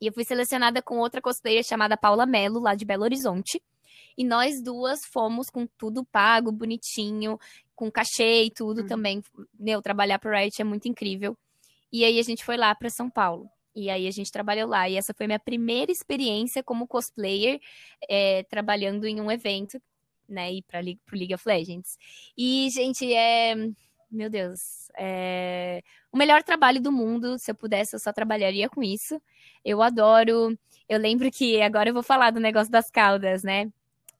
[0.00, 3.62] E eu fui selecionada com outra cosplayer chamada Paula Mello, lá de Belo Horizonte.
[4.16, 7.38] E nós duas fomos com tudo pago, bonitinho,
[7.74, 8.86] com cachê e tudo uhum.
[8.86, 9.22] também.
[9.58, 11.36] Meu, trabalhar pro Riot é muito incrível.
[11.92, 13.48] E aí a gente foi lá para São Paulo.
[13.74, 14.88] E aí a gente trabalhou lá.
[14.88, 17.60] E essa foi minha primeira experiência como cosplayer,
[18.08, 19.80] é, trabalhando em um evento,
[20.28, 20.52] né?
[20.52, 21.98] E para o League of Legends.
[22.36, 23.54] E, gente, é.
[24.10, 24.88] Meu Deus.
[24.96, 25.82] É...
[26.12, 27.38] O melhor trabalho do mundo.
[27.38, 29.20] Se eu pudesse, eu só trabalharia com isso.
[29.64, 30.56] Eu adoro.
[30.88, 33.72] Eu lembro que agora eu vou falar do negócio das caudas, né?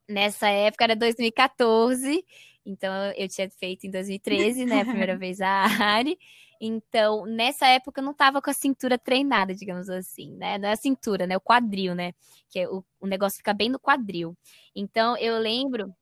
[0.07, 2.23] Nessa época era 2014,
[2.65, 6.17] então eu tinha feito em 2013, né, a primeira vez a Ari.
[6.59, 10.57] Então, nessa época eu não tava com a cintura treinada, digamos assim, né?
[10.57, 11.35] Não é a cintura, né?
[11.35, 12.13] O quadril, né?
[12.49, 14.37] Que é o, o negócio fica bem no quadril.
[14.75, 15.93] Então, eu lembro.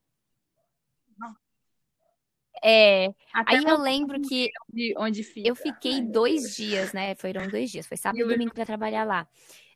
[2.63, 5.49] É, Até aí eu lembro que onde, onde fica.
[5.49, 7.13] eu fiquei dois dias, né?
[7.15, 9.27] Foram dois dias, foi sábado e domingo para trabalhar lá.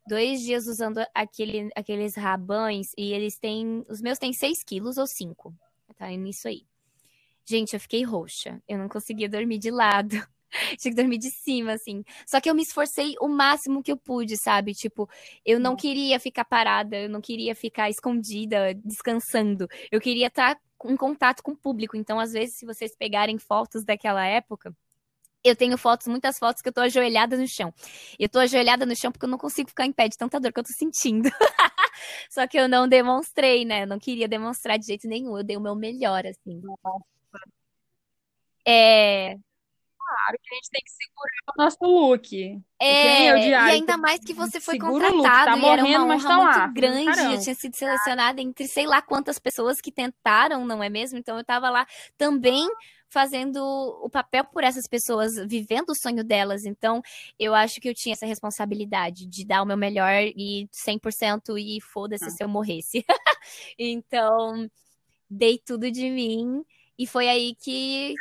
[0.08, 3.84] Dois dias usando aquele, aqueles rabães e eles têm.
[3.90, 5.54] Os meus têm 6 quilos ou 5.
[5.98, 6.66] Tá nisso aí.
[7.50, 8.62] Gente, eu fiquei roxa.
[8.68, 10.16] Eu não conseguia dormir de lado.
[10.80, 12.04] Tinha que dormir de cima, assim.
[12.26, 14.74] Só que eu me esforcei o máximo que eu pude, sabe?
[14.74, 15.10] Tipo,
[15.46, 19.68] eu não queria ficar parada, eu não queria ficar escondida, descansando.
[19.92, 21.96] Eu queria estar em contato com o público.
[21.96, 24.76] Então, às vezes, se vocês pegarem fotos daquela época,
[25.44, 27.74] eu tenho fotos, muitas fotos que eu tô ajoelhada no chão.
[28.20, 30.52] Eu tô ajoelhada no chão porque eu não consigo ficar em pé de tanta dor
[30.52, 31.30] que eu tô sentindo.
[32.30, 33.84] Só que eu não demonstrei, né?
[33.84, 35.38] Eu não queria demonstrar de jeito nenhum.
[35.38, 36.62] Eu dei o meu melhor, assim.
[38.66, 39.38] É,
[40.08, 42.62] claro que a gente tem que segurar o nosso look.
[42.82, 46.58] É, e ainda mais que você foi contratado tá e era uma honra tá muito
[46.58, 47.34] lá, grande.
[47.34, 51.18] Eu tinha sido selecionada entre sei lá quantas pessoas que tentaram, não é mesmo?
[51.18, 51.88] Então eu tava lá
[52.18, 52.68] também
[53.10, 53.58] fazendo
[54.04, 56.66] o papel por essas pessoas, vivendo o sonho delas.
[56.66, 57.02] Então,
[57.40, 61.80] eu acho que eu tinha essa responsabilidade de dar o meu melhor e 100% e
[61.82, 62.30] foda-se ah.
[62.30, 63.06] se eu morresse.
[63.80, 64.70] então,
[65.30, 66.66] dei tudo de mim
[66.98, 68.16] e foi aí que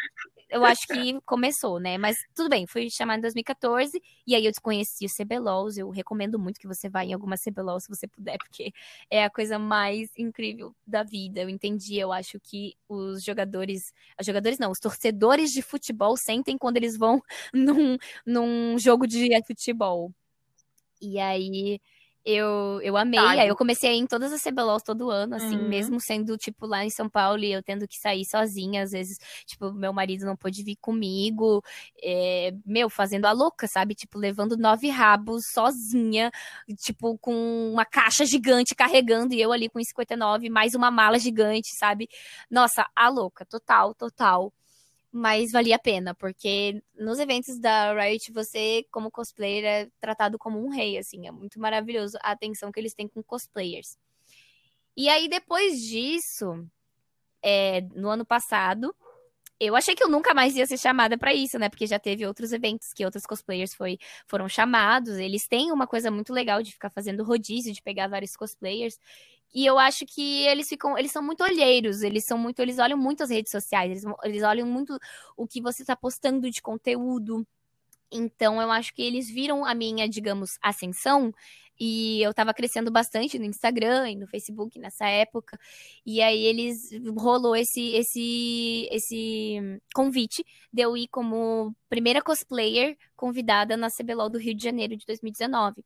[0.48, 1.98] eu acho que começou, né?
[1.98, 5.76] Mas tudo bem, fui chamada em 2014 e aí eu desconheci o CBLOLs.
[5.76, 8.72] Eu recomendo muito que você vá em alguma CBLOL se você puder, porque
[9.10, 11.40] é a coisa mais incrível da vida.
[11.40, 16.56] Eu entendi, eu acho que os jogadores, os jogadores não, os torcedores de futebol sentem
[16.58, 17.20] quando eles vão
[17.52, 20.12] num, num jogo de futebol.
[21.00, 21.80] E aí
[22.26, 23.20] eu, eu amei.
[23.20, 23.30] Tá.
[23.30, 25.68] Aí eu comecei a ir em todas as CBLOLs todo ano, assim, uhum.
[25.68, 28.82] mesmo sendo, tipo, lá em São Paulo e eu tendo que sair sozinha.
[28.82, 31.62] Às vezes, tipo, meu marido não pôde vir comigo.
[32.02, 33.94] É, meu, fazendo a louca, sabe?
[33.94, 36.32] Tipo, levando nove rabos sozinha,
[36.78, 41.76] tipo, com uma caixa gigante carregando e eu ali com 59, mais uma mala gigante,
[41.76, 42.08] sabe?
[42.50, 44.52] Nossa, a louca, total, total
[45.12, 50.62] mas valia a pena, porque nos eventos da Riot, você, como cosplayer, é tratado como
[50.64, 53.96] um rei, assim, é muito maravilhoso a atenção que eles têm com cosplayers.
[54.96, 56.66] E aí, depois disso,
[57.42, 58.94] é, no ano passado,
[59.58, 61.68] eu achei que eu nunca mais ia ser chamada para isso, né?
[61.68, 65.16] Porque já teve outros eventos que outros cosplayers foi, foram chamados.
[65.16, 68.98] Eles têm uma coisa muito legal de ficar fazendo rodízio, de pegar vários cosplayers.
[69.54, 72.98] E eu acho que eles ficam, eles são muito olheiros, eles são muito, eles olham
[72.98, 74.98] muito as redes sociais, eles, eles olham muito
[75.36, 77.46] o que você está postando de conteúdo.
[78.10, 81.32] Então eu acho que eles viram a minha, digamos, ascensão
[81.78, 85.58] e eu tava crescendo bastante no Instagram e no Facebook nessa época.
[86.04, 93.76] E aí eles rolou esse esse esse convite de eu ir como primeira cosplayer convidada
[93.76, 95.84] na CBLOL do Rio de Janeiro de 2019.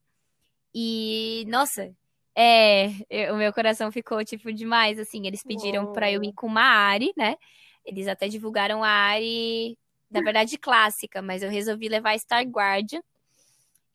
[0.75, 1.95] E nossa,
[2.35, 5.27] é, o meu coração ficou, tipo, demais, assim.
[5.27, 7.37] Eles pediram para pra eu ir com uma Ari, né?
[7.85, 9.79] Eles até divulgaram a Ari,
[10.11, 13.03] na verdade, clássica, mas eu resolvi levar a Star Guardian.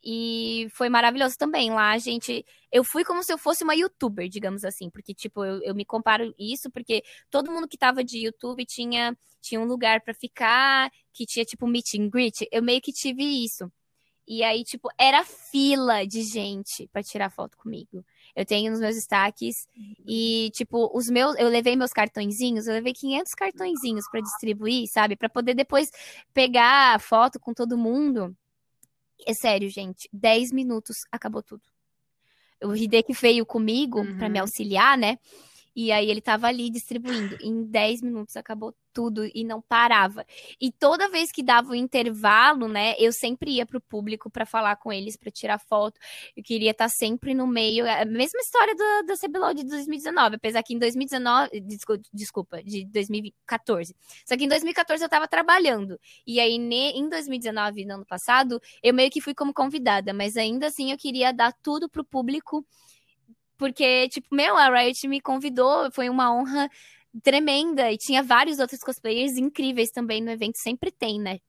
[0.04, 1.71] E foi maravilhoso também.
[1.71, 2.45] Lá a gente.
[2.71, 4.89] Eu fui como se eu fosse uma youtuber, digamos assim.
[4.89, 9.17] Porque, tipo, eu, eu me comparo isso, porque todo mundo que tava de YouTube tinha,
[9.41, 12.48] tinha um lugar para ficar, que tinha, tipo, meet and greet.
[12.52, 13.71] Eu meio que tive isso.
[14.28, 18.06] E aí, tipo, era fila de gente para tirar foto comigo.
[18.36, 19.67] Eu tenho nos meus destaques.
[20.06, 21.38] E, tipo, os meus.
[21.38, 25.15] Eu levei meus cartõezinhos, eu levei 500 cartõezinhos para distribuir, sabe?
[25.15, 25.89] para poder depois
[26.34, 28.36] pegar a foto com todo mundo.
[29.26, 30.10] É sério, gente.
[30.12, 31.63] 10 minutos acabou tudo.
[32.63, 34.17] O Hideki veio comigo uhum.
[34.17, 35.17] para me auxiliar, né?
[35.76, 37.38] E aí ele tava ali distribuindo.
[37.42, 40.26] Em 10 minutos acabou tudo e não parava.
[40.60, 44.46] E toda vez que dava o um intervalo, né, eu sempre ia pro público para
[44.46, 46.00] falar com eles, para tirar foto.
[46.36, 47.86] Eu queria estar tá sempre no meio.
[47.86, 51.62] É a mesma história do, da CBLOL de 2019, apesar que em 2019,
[52.14, 53.94] desculpa, de 2014.
[54.26, 56.00] Só que em 2014 eu tava trabalhando.
[56.26, 60.68] E aí em 2019, no ano passado, eu meio que fui como convidada, mas ainda
[60.68, 62.66] assim eu queria dar tudo pro público
[63.58, 66.70] porque, tipo, meu, a Riot me convidou, foi uma honra
[67.24, 67.91] tremenda.
[67.91, 71.39] E tinha vários outros cosplayers incríveis também no evento, sempre tem, né?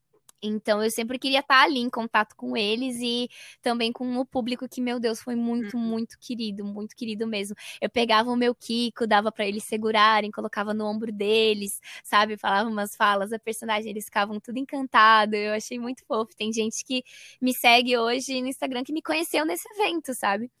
[0.41, 3.29] Então eu sempre queria estar ali em contato com eles e
[3.61, 5.83] também com o público que, meu Deus, foi muito, uhum.
[5.83, 7.55] muito querido, muito querido mesmo.
[7.81, 12.37] Eu pegava o meu Kiko, dava para eles segurarem, colocava no ombro deles, sabe?
[12.37, 15.37] Falava umas falas da personagem, eles ficavam tudo encantados.
[15.37, 16.35] Eu achei muito fofo.
[16.35, 17.03] Tem gente que
[17.41, 20.51] me segue hoje no Instagram que me conheceu nesse evento, sabe?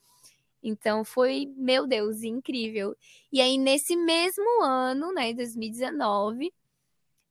[0.67, 2.93] Então foi, meu Deus, incrível.
[3.31, 6.53] E aí nesse mesmo ano, né, 2019,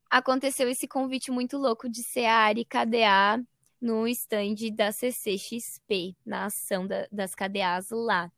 [0.08, 3.44] aconteceu esse convite muito louco de ser a Ari KDA
[3.78, 8.32] no stand da CCXP, na ação da, das KDAs lá.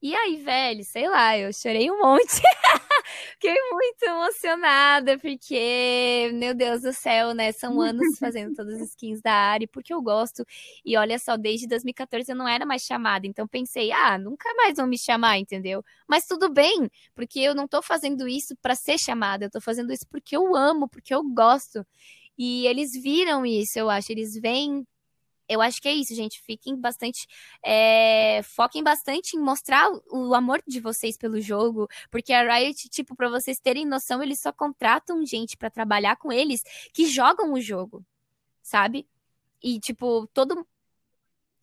[0.00, 2.40] E aí, velho, sei lá, eu chorei um monte.
[3.32, 7.52] Fiquei muito emocionada, porque, meu Deus do céu, né?
[7.52, 10.44] São anos fazendo todas as skins da área, porque eu gosto.
[10.84, 13.26] E olha só, desde 2014 eu não era mais chamada.
[13.26, 15.82] Então pensei, ah, nunca mais vão me chamar, entendeu?
[16.08, 19.92] Mas tudo bem, porque eu não tô fazendo isso para ser chamada, eu tô fazendo
[19.92, 21.84] isso porque eu amo, porque eu gosto.
[22.38, 24.12] E eles viram isso, eu acho.
[24.12, 24.86] Eles veem
[25.50, 26.40] eu acho que é isso, gente.
[26.40, 27.26] Fiquem bastante.
[27.60, 31.88] É, foquem bastante em mostrar o amor de vocês pelo jogo.
[32.08, 36.30] Porque a Riot, tipo, pra vocês terem noção, eles só contratam gente para trabalhar com
[36.30, 38.06] eles que jogam o jogo.
[38.62, 39.08] Sabe?
[39.60, 40.64] E, tipo, todo.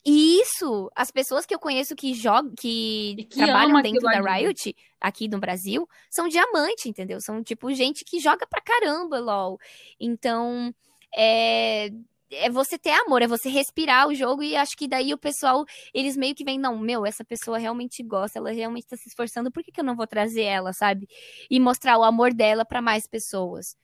[0.06, 4.76] E isso, as pessoas que eu conheço que jogam, que, que trabalham dentro da Riot,
[5.00, 7.21] aqui no Brasil, são diamante, entendeu?
[7.21, 9.58] São, tipo, gente que joga pra caramba, LOL.
[9.97, 10.73] Então,
[11.15, 11.89] é
[12.32, 15.66] é você ter amor, é você respirar o jogo e acho que daí o pessoal,
[15.94, 19.52] eles meio que vêm, não, meu, essa pessoa realmente gosta, ela realmente tá se esforçando,
[19.52, 21.08] por que, que eu não vou trazer ela, sabe?
[21.50, 23.76] E mostrar o amor dela para mais pessoas.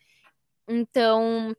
[0.68, 1.56] Então,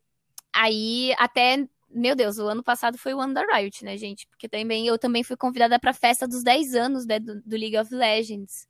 [0.52, 4.26] aí até, meu Deus, o ano passado foi o ano da Riot, né, gente?
[4.28, 7.78] Porque também eu também fui convidada pra festa dos 10 anos né, do, do League
[7.78, 8.68] of Legends.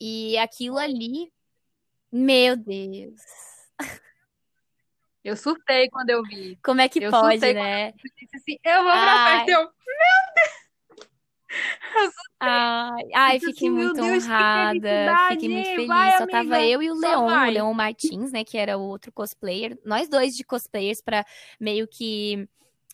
[0.00, 1.32] E aquilo ali,
[2.12, 3.20] meu Deus.
[5.22, 6.58] Eu surtei quando eu vi.
[6.64, 7.88] Como é que eu pode, né?
[7.88, 9.36] Eu disse assim, eu vou pra Ai.
[9.38, 9.52] festa.
[9.52, 9.68] Eu, meu
[10.36, 10.70] Deus!
[12.42, 15.18] Eu Ai, ai fiquei assim, muito Deus, honrada.
[15.28, 15.88] Fiquei muito feliz.
[15.88, 16.38] Vai, Só amiga.
[16.38, 18.44] tava eu e o Leon, o Leon Martins, né?
[18.44, 19.78] Que era o outro cosplayer.
[19.84, 21.26] Nós dois de cosplayers para
[21.58, 22.48] meio que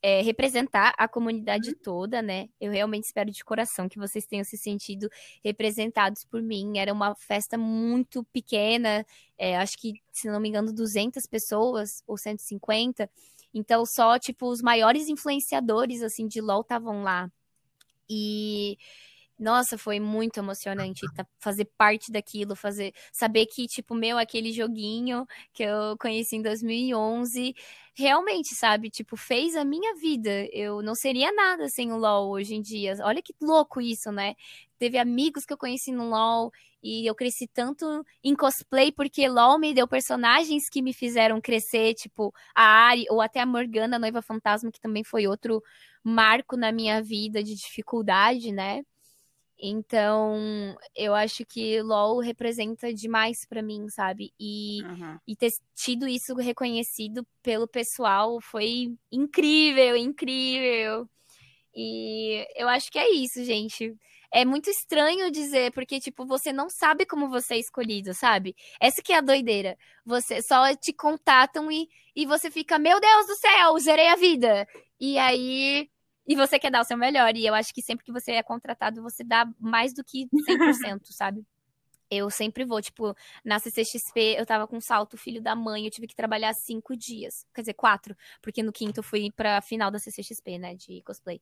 [0.09, 1.77] é, representar a comunidade uhum.
[1.83, 2.49] toda, né?
[2.61, 5.11] Eu realmente espero de coração que vocês tenham se sentido
[5.42, 6.79] representados por mim.
[6.79, 9.05] Era uma festa muito pequena,
[9.37, 13.11] é, acho que, se não me engano, 200 pessoas ou 150.
[13.53, 17.29] Então, só, tipo, os maiores influenciadores, assim, de LoL estavam lá.
[18.09, 18.79] E
[19.38, 21.01] nossa, foi muito emocionante
[21.38, 27.55] fazer parte daquilo, fazer saber que tipo meu aquele joguinho que eu conheci em 2011
[27.94, 30.46] realmente, sabe, tipo fez a minha vida.
[30.53, 32.94] Eu não seria nada sem o LoL hoje em dia.
[33.03, 34.35] Olha que louco isso, né?
[34.79, 36.51] Teve amigos que eu conheci no LoL
[36.83, 41.94] e eu cresci tanto em cosplay porque LoL me deu personagens que me fizeram crescer,
[41.94, 45.62] tipo a Ari ou até a Morgana, a Noiva Fantasma, que também foi outro
[46.05, 48.83] marco na minha vida de dificuldade, né?
[49.59, 54.33] Então, eu acho que LoL representa demais para mim, sabe?
[54.38, 55.19] E, uhum.
[55.27, 61.09] e ter tido isso reconhecido pelo pessoal foi incrível, incrível.
[61.75, 63.95] E eu acho que é isso, gente.
[64.33, 68.55] É muito estranho dizer, porque, tipo, você não sabe como você é escolhido, sabe?
[68.79, 69.79] Essa que é a doideira.
[70.05, 74.66] Você só te contatam e, e você fica, meu Deus do céu, zerei a vida.
[75.01, 75.88] E aí
[76.27, 77.37] e você quer dar o seu melhor.
[77.37, 81.01] E eu acho que sempre que você é contratado, você dá mais do que 100%,
[81.12, 81.45] sabe?
[82.11, 86.07] Eu sempre vou, tipo, na CCXP eu tava com salto filho da mãe, eu tive
[86.07, 87.45] que trabalhar cinco dias.
[87.53, 91.41] Quer dizer, quatro, porque no quinto eu fui pra final da CCXP, né, de cosplay.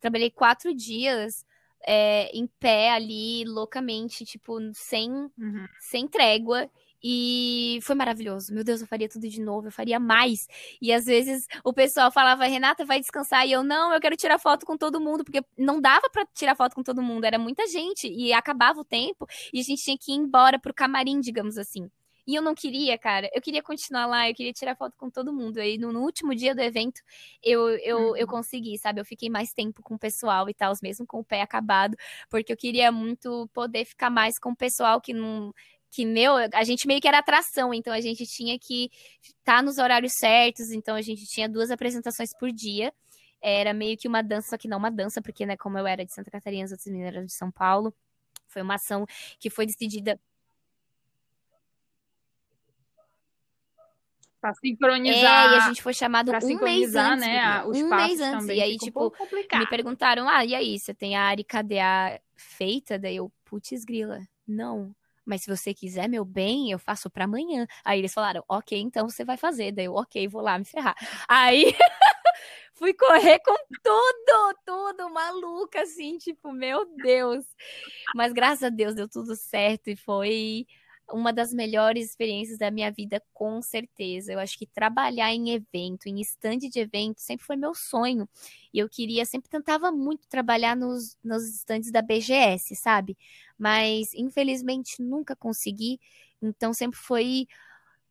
[0.00, 1.44] Trabalhei quatro dias
[1.86, 5.66] é, em pé ali, loucamente, tipo, sem, uhum.
[5.78, 6.70] sem trégua.
[7.02, 8.52] E foi maravilhoso.
[8.54, 10.46] Meu Deus, eu faria tudo de novo, eu faria mais.
[10.80, 13.46] E às vezes o pessoal falava, Renata, vai descansar.
[13.46, 16.54] E eu, não, eu quero tirar foto com todo mundo, porque não dava para tirar
[16.54, 18.08] foto com todo mundo, era muita gente.
[18.08, 21.90] E acabava o tempo e a gente tinha que ir embora pro camarim, digamos assim.
[22.26, 23.28] E eu não queria, cara.
[23.34, 25.58] Eu queria continuar lá, eu queria tirar foto com todo mundo.
[25.58, 27.00] E no, no último dia do evento,
[27.42, 28.16] eu, eu, uhum.
[28.16, 29.00] eu consegui, sabe?
[29.00, 31.96] Eu fiquei mais tempo com o pessoal e tal, mesmo com o pé acabado,
[32.28, 35.52] porque eu queria muito poder ficar mais com o pessoal que não
[35.90, 38.90] que, meu, a gente meio que era atração, então a gente tinha que
[39.22, 42.92] estar tá nos horários certos, então a gente tinha duas apresentações por dia.
[43.42, 46.04] Era meio que uma dança, só que não uma dança, porque, né, como eu era
[46.04, 47.94] de Santa Catarina, as outras meninas eram de São Paulo,
[48.46, 49.06] foi uma ação
[49.38, 50.18] que foi decidida
[54.40, 55.52] Pra sincronizar.
[55.52, 57.26] É, e a gente foi chamado um mês antes.
[57.26, 58.48] Né, os um mês antes.
[58.48, 62.98] E aí, tipo, um me perguntaram: ah, e aí, você tem a área KDA feita?
[62.98, 64.18] Daí eu, putz, grila.
[64.48, 64.94] Não
[65.30, 67.64] mas se você quiser meu bem, eu faço para amanhã.
[67.84, 69.70] Aí eles falaram, ok, então você vai fazer.
[69.70, 70.96] Daí eu, ok, vou lá me ferrar.
[71.28, 71.72] Aí
[72.74, 77.44] fui correr com tudo, tudo, maluca, assim, tipo, meu Deus.
[78.12, 80.66] Mas graças a Deus deu tudo certo e foi
[81.12, 84.32] uma das melhores experiências da minha vida, com certeza.
[84.32, 88.28] Eu acho que trabalhar em evento, em stand de evento, sempre foi meu sonho.
[88.72, 93.16] E eu queria, sempre tentava muito trabalhar nos, nos stands da BGS, sabe?
[93.58, 96.00] Mas, infelizmente, nunca consegui.
[96.42, 97.46] Então, sempre foi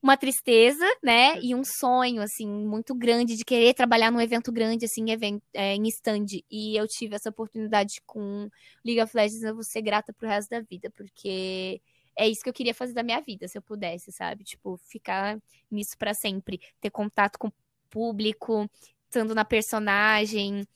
[0.01, 1.39] uma tristeza, né?
[1.41, 5.75] E um sonho, assim, muito grande de querer trabalhar num evento grande, assim, event, é,
[5.75, 6.25] em stand.
[6.49, 8.49] E eu tive essa oportunidade com
[8.85, 11.81] League of Legends, eu vou ser grata pro resto da vida, porque
[12.19, 14.43] é isso que eu queria fazer da minha vida, se eu pudesse, sabe?
[14.43, 15.39] Tipo, ficar
[15.71, 16.59] nisso para sempre.
[16.81, 17.53] Ter contato com o
[17.89, 18.69] público,
[19.05, 20.67] estando na personagem.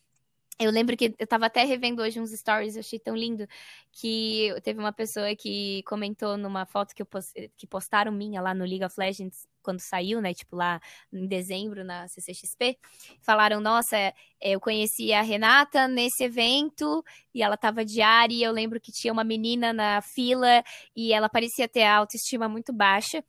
[0.60, 3.48] Eu lembro que eu tava até revendo hoje uns stories, eu achei tão lindo,
[3.92, 7.34] que teve uma pessoa que comentou numa foto que, eu post...
[7.58, 10.34] que postaram minha lá no League of Legends, quando saiu, né?
[10.34, 10.80] Tipo, lá
[11.12, 12.78] em dezembro, na CCXP,
[13.22, 18.36] falaram: Nossa, é, eu conheci a Renata nesse evento e ela tava diária.
[18.36, 20.64] E eu lembro que tinha uma menina na fila
[20.96, 23.24] e ela parecia ter a autoestima muito baixa.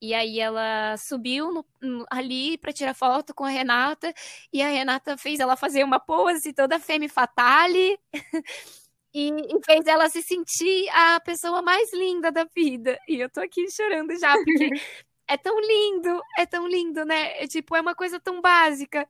[0.00, 4.12] E aí ela subiu no, no, ali para tirar foto com a Renata
[4.52, 7.98] e a Renata fez ela fazer uma pose toda femme fatale
[9.14, 12.98] e, e, fez ela se sentir a pessoa mais linda da vida.
[13.08, 14.68] E eu tô aqui chorando já porque
[15.26, 17.42] é tão lindo, é tão lindo, né?
[17.42, 19.08] É, tipo, é uma coisa tão básica.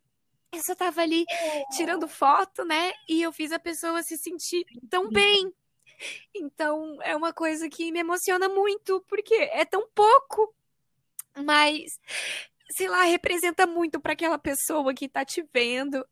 [0.53, 1.25] Eu só tava ali
[1.77, 2.93] tirando foto, né?
[3.09, 5.53] E eu fiz a pessoa se sentir tão bem.
[6.35, 10.55] Então, é uma coisa que me emociona muito, porque é tão pouco,
[11.37, 11.99] mas
[12.71, 16.05] sei lá, representa muito para aquela pessoa que tá te vendo,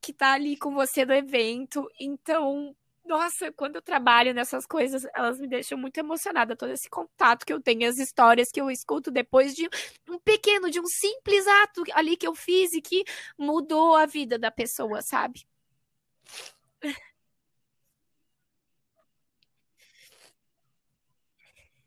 [0.00, 1.88] que tá ali com você no evento.
[2.00, 2.74] Então,
[3.06, 6.56] nossa, quando eu trabalho nessas coisas, elas me deixam muito emocionada.
[6.56, 9.68] Todo esse contato que eu tenho, as histórias que eu escuto depois de
[10.08, 13.04] um pequeno, de um simples ato ali que eu fiz e que
[13.38, 15.46] mudou a vida da pessoa, sabe?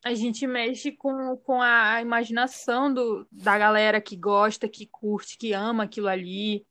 [0.04, 5.54] A gente mexe com, com a imaginação do, da galera que gosta, que curte, que
[5.54, 6.66] ama aquilo ali.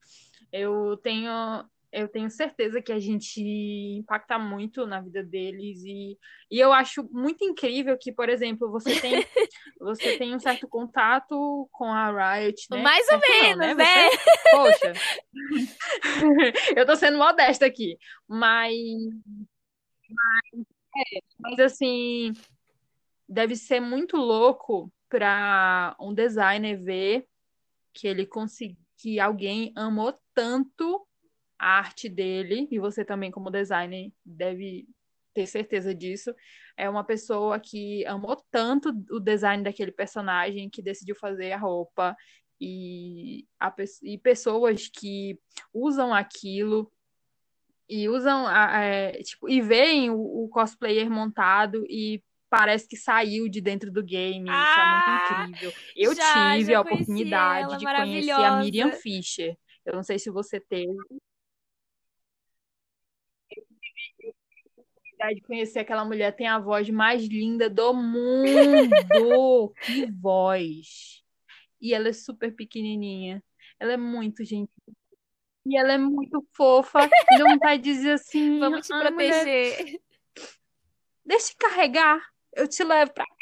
[0.52, 6.16] Eu tenho eu tenho certeza que a gente impacta muito na vida deles e,
[6.50, 9.12] e eu acho muito incrível que, por exemplo, você tem
[9.80, 12.82] você tem um certo contato com a Riot, né?
[12.82, 13.74] Mais ou menos, não, né?
[13.74, 14.10] né?
[14.52, 14.92] Poxa,
[16.76, 18.72] eu tô sendo modesta aqui, mas
[20.08, 20.66] mas,
[20.96, 22.32] é, mas assim
[23.30, 27.26] deve ser muito louco para um designer ver
[27.94, 31.06] que ele conseguiu que alguém amou tanto
[31.58, 34.86] a arte dele, e você também, como designer, deve
[35.34, 36.34] ter certeza disso.
[36.76, 42.16] É uma pessoa que amou tanto o design daquele personagem que decidiu fazer a roupa.
[42.60, 45.38] E, a, e pessoas que
[45.72, 46.92] usam aquilo
[47.88, 53.60] e usam é, tipo, e veem o, o, cosplayer montado e parece que saiu de
[53.60, 54.46] dentro do game.
[54.50, 55.72] Ah, Isso é muito ah, incrível.
[55.96, 59.56] Eu já, tive já a oportunidade ela, de conhecer a Miriam Fischer.
[59.86, 60.92] Eu não sei se você teve.
[65.34, 68.90] de conhecer aquela mulher, tem a voz mais linda do mundo.
[69.84, 71.22] que voz!
[71.80, 73.42] E ela é super pequenininha.
[73.78, 74.68] Ela é muito gentil.
[75.66, 77.08] E ela é muito fofa.
[77.30, 78.58] E não vai dizer assim.
[78.60, 79.78] Vamos te proteger.
[79.78, 80.00] Mulher,
[81.24, 82.29] deixa carregar.
[82.52, 83.34] Eu te levo pra cá.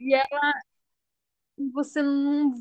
[0.00, 0.52] E ela.
[1.72, 2.52] Você não.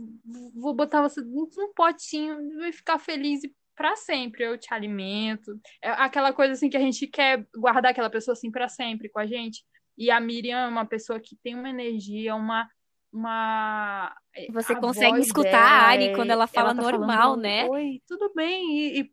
[0.54, 5.60] Vou botar você num potinho, vai ficar feliz e para sempre, eu te alimento.
[5.82, 9.20] É aquela coisa assim que a gente quer guardar aquela pessoa assim para sempre com
[9.20, 9.66] a gente.
[9.98, 12.70] E a Miriam é uma pessoa que tem uma energia, uma
[13.12, 14.14] uma
[14.52, 17.66] você a consegue escutar dela, a Ari quando ela fala ela tá normal, falando, né?
[17.70, 18.78] Oi, tudo bem.
[18.78, 19.12] E, e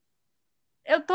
[0.86, 1.14] eu tô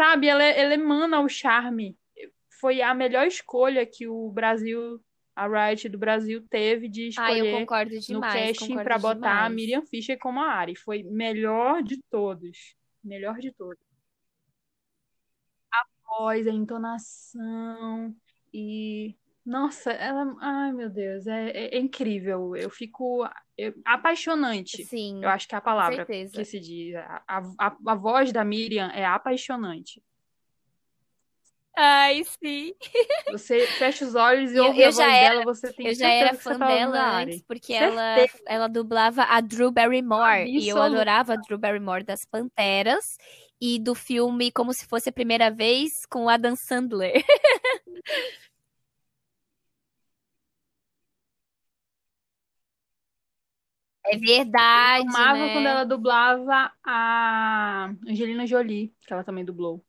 [0.00, 1.94] sabe, ela, ela emana o charme.
[2.58, 4.98] Foi a melhor escolha que o Brasil
[5.36, 9.46] a Riot do Brasil teve de escolher ah, no casting para botar demais.
[9.46, 10.74] a Miriam Fischer como a Ari.
[10.74, 12.74] Foi melhor de todos.
[13.02, 13.82] Melhor de todos.
[15.72, 18.14] A voz, a entonação
[18.52, 22.54] e nossa, ela, ai meu Deus, é, é, é incrível.
[22.54, 23.26] Eu fico
[23.66, 24.84] eu, apaixonante.
[24.84, 25.22] Sim.
[25.22, 26.94] Eu acho que é a palavra que se diz.
[26.96, 30.02] A, a, a voz da Miriam é apaixonante.
[31.76, 32.74] Ai, sim.
[33.30, 35.94] Você fecha os olhos e eu, ouve eu a voz era, dela, você tem Eu
[35.94, 40.44] já era fã tá dela antes, porque ela, ela dublava a Drew Barrymore.
[40.46, 43.16] e eu adorava a Drew Barrymore das Panteras
[43.60, 47.24] e do filme Como Se Fosse a Primeira Vez com Adam Sandler.
[54.12, 55.06] É verdade.
[55.06, 55.52] Eu amava né?
[55.52, 59.84] quando ela dublava a Angelina Jolie, que ela também dublou.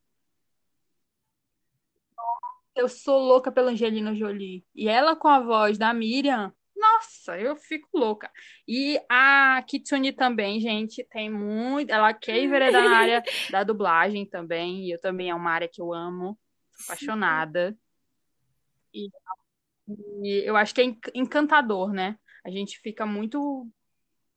[2.76, 4.66] eu sou louca pela Angelina Jolie.
[4.74, 8.32] E ela com a voz da Miriam, nossa, eu fico louca.
[8.68, 11.92] E a Kitsune também, gente, tem muito.
[11.92, 14.86] Ela quer enveredar na área da dublagem também.
[14.86, 16.40] E eu também é uma área que eu amo.
[16.72, 17.78] Sou apaixonada.
[18.92, 19.10] E,
[20.24, 22.18] e eu acho que é encantador, né?
[22.44, 23.70] A gente fica muito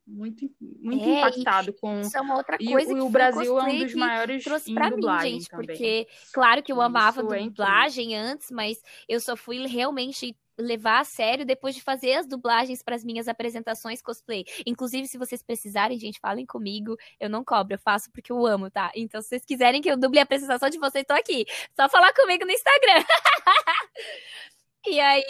[0.07, 2.01] muito, muito é, impactado com.
[2.01, 4.91] Isso é uma outra coisa e, que o Brasil é um dos maiores trouxe para
[4.91, 5.67] mim, gente, também.
[5.67, 10.37] porque claro que eu amava isso é dublagem é antes, mas eu só fui realmente
[10.59, 14.45] levar a sério depois de fazer as dublagens para as minhas apresentações cosplay.
[14.67, 16.97] Inclusive, se vocês precisarem, gente, falem comigo.
[17.19, 18.93] Eu não cobro, eu faço porque eu amo, tá?
[18.95, 21.45] Então, se vocês quiserem que eu duble a apresentação de vocês, tô aqui.
[21.75, 23.05] Só falar comigo no Instagram.
[24.87, 25.25] e aí,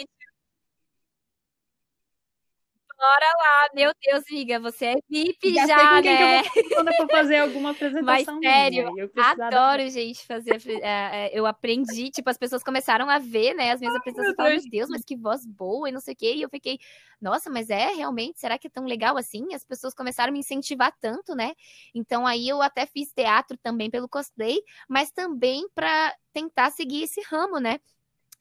[3.05, 6.41] Bora lá, meu Deus, amiga, você é VIP já, já né?
[6.41, 8.03] Que eu vou pra fazer alguma apresentação.
[8.03, 9.89] Mas sério, minha, adoro, da...
[9.89, 10.59] gente, fazer.
[10.81, 14.35] É, é, eu aprendi, tipo, as pessoas começaram a ver, né, as minhas apresentações e
[14.35, 16.33] falaram, meu Deus, mas que voz boa e não sei o quê.
[16.33, 16.79] E eu fiquei,
[17.21, 19.53] nossa, mas é realmente, será que é tão legal assim?
[19.53, 21.53] As pessoas começaram a me incentivar tanto, né?
[21.93, 24.57] Então aí eu até fiz teatro também pelo cosplay,
[24.89, 27.79] mas também para tentar seguir esse ramo, né?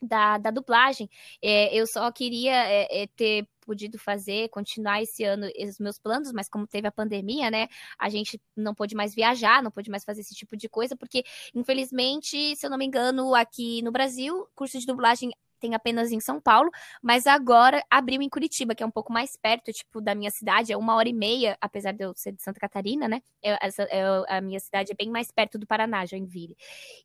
[0.07, 1.09] Da, da dublagem.
[1.43, 6.33] É, eu só queria é, é, ter podido fazer, continuar esse ano os meus planos,
[6.33, 10.05] mas como teve a pandemia, né, a gente não pôde mais viajar, não pôde mais
[10.05, 11.25] fazer esse tipo de coisa, porque,
[11.55, 15.33] infelizmente, se eu não me engano, aqui no Brasil, curso de dublagem
[15.65, 16.71] tem apenas em São Paulo,
[17.03, 20.73] mas agora abriu em Curitiba, que é um pouco mais perto, tipo, da minha cidade,
[20.73, 23.23] é uma hora e meia, apesar de eu ser de Santa Catarina, né?
[23.43, 26.55] É, essa, é, a minha cidade é bem mais perto do Paraná, Joinville.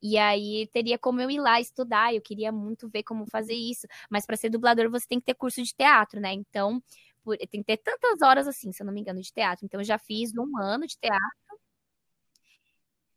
[0.04, 3.88] E aí teria como eu ir lá estudar, eu queria muito ver como fazer isso,
[4.10, 6.34] mas para ser dublador você tem que ter curso de teatro, né?
[6.34, 6.82] Então,
[7.24, 9.66] por, tem que ter tantas horas assim, se eu não me engano, de teatro.
[9.66, 11.49] Então, eu já fiz um ano de teatro.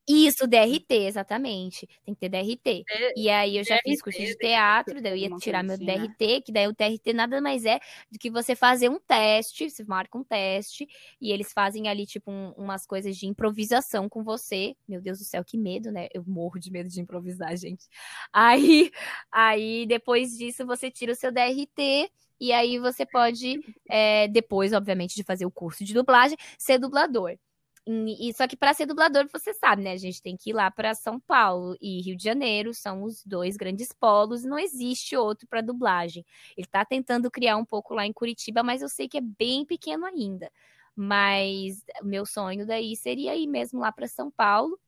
[0.09, 1.87] Isso, DRT, exatamente.
[2.05, 2.85] Tem que ter DRT.
[3.17, 6.43] e aí eu já DRT, fiz curso de teatro, daí eu ia tirar meu DRT,
[6.43, 7.79] que daí o DRT nada mais é
[8.11, 10.89] do que você fazer um teste, você marca um teste,
[11.21, 14.75] e eles fazem ali, tipo, um, umas coisas de improvisação com você.
[14.89, 16.09] Meu Deus do céu, que medo, né?
[16.13, 17.87] Eu morro de medo de improvisar, gente.
[18.33, 18.91] Aí,
[19.31, 22.11] aí depois disso, você tira o seu DRT.
[22.41, 27.39] E aí você pode, é, depois, obviamente, de fazer o curso de dublagem, ser dublador.
[27.87, 29.93] E só que para ser dublador, você sabe, né?
[29.93, 33.25] A gente tem que ir lá para São Paulo e Rio de Janeiro, são os
[33.25, 36.25] dois grandes polos, não existe outro para dublagem.
[36.57, 39.65] Ele está tentando criar um pouco lá em Curitiba, mas eu sei que é bem
[39.67, 40.49] pequeno ainda.
[40.95, 44.79] Mas meu sonho daí seria ir mesmo lá para São Paulo,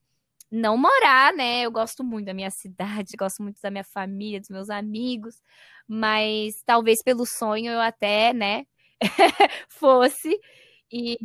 [0.50, 1.62] não morar, né?
[1.62, 5.42] Eu gosto muito da minha cidade, gosto muito da minha família, dos meus amigos,
[5.88, 8.66] mas talvez pelo sonho eu até, né,
[9.68, 10.38] fosse
[10.92, 11.18] e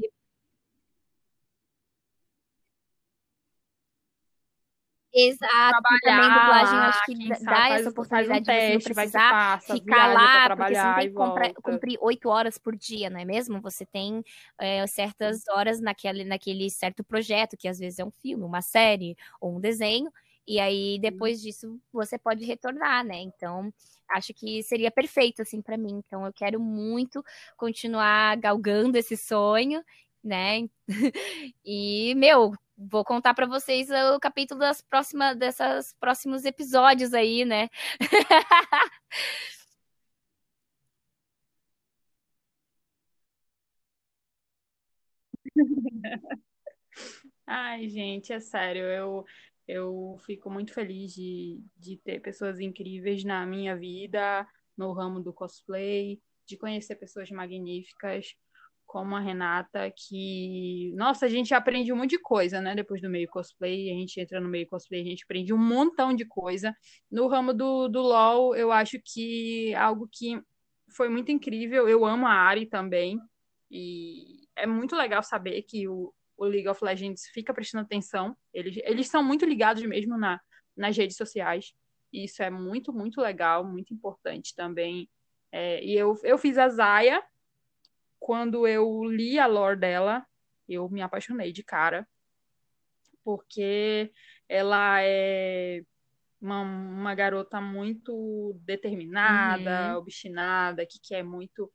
[5.12, 9.32] Exato, também dublagem, acho que dá faz, essa oportunidade um teste, de você não precisar
[9.32, 13.26] passa, ficar lá, porque você não tem que cumprir oito horas por dia, não é
[13.26, 13.60] mesmo?
[13.62, 14.24] Você tem
[14.60, 19.18] é, certas horas naquele, naquele certo projeto, que às vezes é um filme, uma série
[19.42, 20.12] ou um desenho,
[20.48, 23.20] e aí depois disso você pode retornar, né?
[23.20, 23.74] Então,
[24.10, 26.04] acho que seria perfeito assim para mim.
[26.06, 27.24] Então, eu quero muito
[27.58, 29.84] continuar galgando esse sonho,
[30.24, 30.70] né?
[31.66, 37.70] e meu, vou contar para vocês o capítulo das próximas dessas próximos episódios aí, né?
[47.46, 49.26] Ai, gente, é sério, eu,
[49.68, 55.34] eu fico muito feliz de, de ter pessoas incríveis na minha vida, no ramo do
[55.34, 58.36] cosplay, de conhecer pessoas magníficas
[58.90, 62.74] como a Renata, que, nossa, a gente aprende um monte de coisa, né?
[62.74, 66.12] Depois do meio cosplay, a gente entra no meio cosplay, a gente aprende um montão
[66.12, 66.76] de coisa.
[67.10, 70.42] No ramo do, do LoL, eu acho que algo que
[70.90, 73.20] foi muito incrível, eu amo a Ari também,
[73.70, 78.76] e é muito legal saber que o, o League of Legends fica prestando atenção, eles,
[78.84, 80.42] eles são muito ligados mesmo na,
[80.76, 81.74] nas redes sociais,
[82.12, 85.08] e isso é muito, muito legal, muito importante também.
[85.52, 87.22] É, e eu, eu fiz a Zaya,
[88.20, 90.26] quando eu li a lore dela,
[90.68, 92.08] eu me apaixonei de cara,
[93.24, 94.12] porque
[94.48, 95.84] ela é
[96.42, 100.00] uma, uma garota muito determinada, uhum.
[100.00, 101.72] obstinada, que quer muito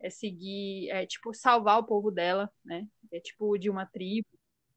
[0.00, 2.86] é, seguir, é, tipo, salvar o povo dela, né?
[3.12, 4.28] É tipo de uma tribo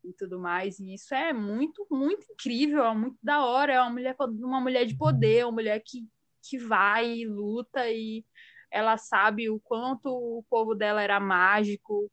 [0.04, 0.80] e tudo mais.
[0.80, 3.74] E isso é muito, muito incrível, é muito da hora.
[3.74, 6.08] É uma mulher, uma mulher de poder, uma mulher que,
[6.44, 8.26] que vai e luta e
[8.72, 12.10] ela sabe o quanto o povo dela era mágico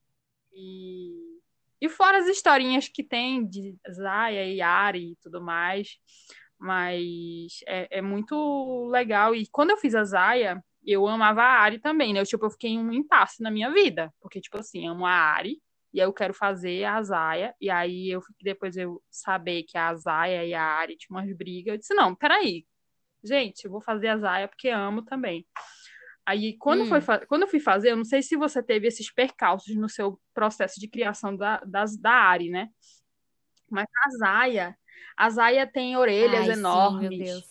[0.52, 1.38] e,
[1.80, 5.98] e fora as historinhas que tem de Zaya e Ari e tudo mais.
[6.58, 9.34] Mas é, é muito legal.
[9.34, 12.20] E quando eu fiz a Zaya, eu amava a Ari também, né?
[12.20, 14.12] Eu, tipo, eu fiquei em um impasse na minha vida.
[14.20, 18.10] Porque, tipo assim, amo a Ari, e aí eu quero fazer a Zaya, e aí
[18.10, 21.94] eu depois eu saber que a Zaya e a Ari tinham umas brigas, eu disse,
[21.94, 22.66] não, peraí,
[23.24, 25.46] gente, eu vou fazer a Zaya porque amo também.
[26.28, 27.00] Aí, quando, hum.
[27.00, 30.20] foi, quando eu fui fazer, eu não sei se você teve esses percalços no seu
[30.34, 32.68] processo de criação da, das, da Ari, né?
[33.70, 34.78] Mas a Zaya,
[35.16, 37.30] a Zaya tem orelhas Ai, enormes.
[37.34, 37.42] Sim.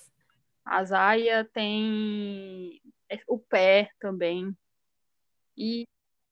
[0.64, 4.56] A Zaya tem é, o pé também.
[5.58, 5.88] E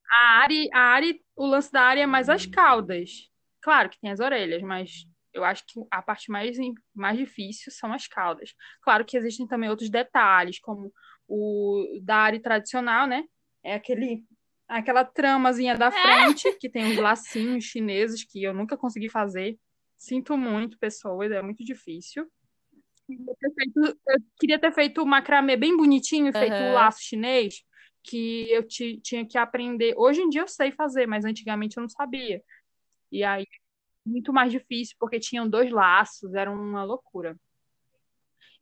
[0.08, 3.28] a Ari, a Ari, o lance da Ari é mais as caudas.
[3.60, 6.56] Claro que tem as orelhas, mas eu acho que a parte mais,
[6.94, 8.54] mais difícil são as caudas.
[8.82, 10.92] Claro que existem também outros detalhes, como
[11.28, 13.24] o da Ari tradicional, né?
[13.62, 14.24] É aquele
[14.68, 15.90] aquela tramazinha da é.
[15.90, 19.58] frente, que tem uns lacinhos chineses que eu nunca consegui fazer.
[19.96, 22.26] Sinto muito, pessoas, é muito difícil.
[23.08, 27.62] Eu queria ter feito o macramê bem bonitinho feito o laço chinês,
[28.02, 29.94] que eu tinha que aprender.
[29.96, 32.42] Hoje em dia eu sei fazer, mas antigamente eu não sabia.
[33.10, 33.46] E aí,
[34.04, 37.36] muito mais difícil, porque tinham dois laços, era uma loucura.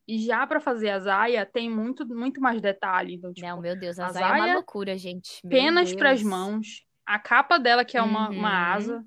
[0.07, 3.14] E já para fazer a zaia tem muito, muito mais detalhe.
[3.14, 5.40] Então, tipo, não, meu Deus, a, a zaia, é uma loucura, gente.
[5.42, 8.38] Meu penas para as mãos, a capa dela, que é uma, uhum.
[8.38, 9.05] uma asa,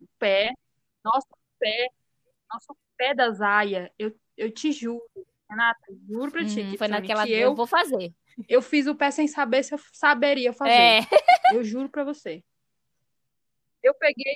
[0.00, 0.52] o pé,
[1.04, 1.28] nosso
[1.58, 1.88] pé,
[2.50, 5.02] nosso pé da zaia, eu, eu te juro,
[5.50, 6.60] Renata, juro pra ti.
[6.60, 8.12] Uhum, que foi naquela que eu, eu vou fazer.
[8.48, 10.72] Eu fiz o pé sem saber se eu saberia fazer.
[10.72, 11.00] É.
[11.52, 12.42] Eu juro pra você.
[13.82, 14.34] Eu peguei.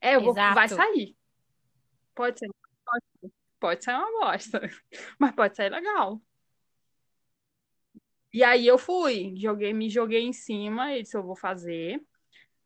[0.00, 0.34] É, eu vou...
[0.34, 1.16] vai sair.
[2.14, 2.48] Pode ser.
[2.84, 3.37] Pode ser.
[3.60, 4.60] Pode sair uma bosta.
[5.18, 6.20] Mas pode sair legal.
[8.32, 12.00] E aí eu fui, joguei, me joguei em cima e disse, eu vou fazer.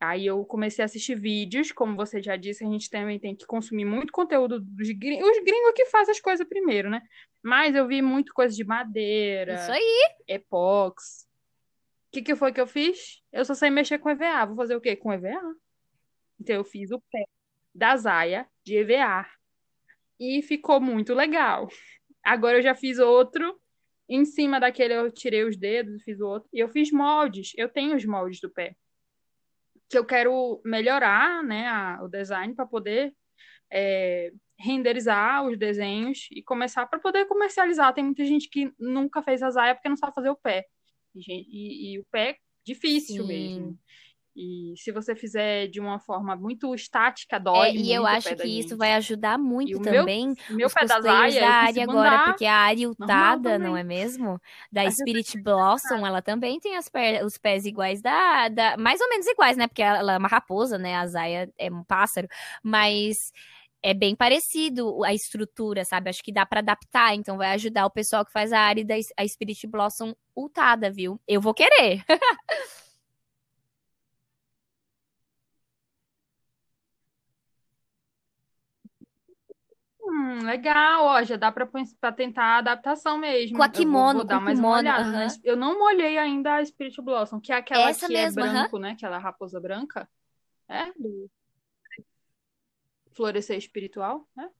[0.01, 3.47] Aí eu comecei a assistir vídeos, como você já disse, a gente também tem que
[3.47, 7.01] consumir muito conteúdo dos gringos, os gringos que fazem as coisas primeiro, né?
[7.41, 9.55] Mas eu vi muito coisa de madeira.
[9.55, 10.15] Isso aí.
[10.27, 11.29] Epox.
[12.09, 13.23] O que, que foi que eu fiz?
[13.33, 14.45] Eu só sei mexer com EVA.
[14.47, 14.97] Vou fazer o quê?
[14.97, 15.41] Com EVA.
[16.41, 17.25] Então eu fiz o pé
[17.73, 19.25] da Zaya de EVA.
[20.23, 21.69] E ficou muito legal.
[22.23, 23.59] Agora eu já fiz outro.
[24.09, 26.49] Em cima daquele eu tirei os dedos, fiz o outro.
[26.53, 27.53] E eu fiz moldes.
[27.57, 28.77] Eu tenho os moldes do pé
[29.93, 33.15] que eu quero melhorar né, a, o design para poder
[33.71, 37.93] é, renderizar os desenhos e começar para poder comercializar.
[37.93, 40.65] Tem muita gente que nunca fez a zaia porque não sabe fazer o pé.
[41.15, 43.29] E, e, e o pé é difícil Sim.
[43.29, 43.79] mesmo.
[44.35, 47.69] E se você fizer de uma forma muito estática, dói.
[47.69, 51.01] É, e eu acho que isso vai ajudar muito também meu, meu os pé da,
[51.01, 54.41] Zaya, da área agora, porque a área ultada, não é mesmo?
[54.71, 56.91] Da Spirit Blossom, ela também tem as
[57.25, 58.77] os pés iguais da, da.
[58.79, 59.67] Mais ou menos iguais, né?
[59.67, 60.97] Porque ela é uma raposa, né?
[60.97, 62.27] A Zaya é um pássaro.
[62.63, 63.33] Mas
[63.83, 66.09] é bem parecido a estrutura, sabe?
[66.09, 68.95] Acho que dá para adaptar, então vai ajudar o pessoal que faz a área da
[69.17, 71.21] a Spirit Blossom ultada, viu?
[71.27, 72.03] Eu vou querer.
[80.13, 81.67] Hum, legal, ó, já dá pra,
[81.99, 83.57] pra tentar a adaptação mesmo.
[83.57, 85.27] Com a kimono, eu vou, vou dar mais kimono, uma olhada.
[85.43, 88.53] Eu não molhei ainda a Spirit Blossom, que é aquela Essa que é mesmo, é
[88.53, 88.91] branco, né?
[88.91, 90.07] Aquela raposa branca.
[90.69, 90.85] É?
[90.93, 91.31] Do
[93.15, 94.51] florescer espiritual, né?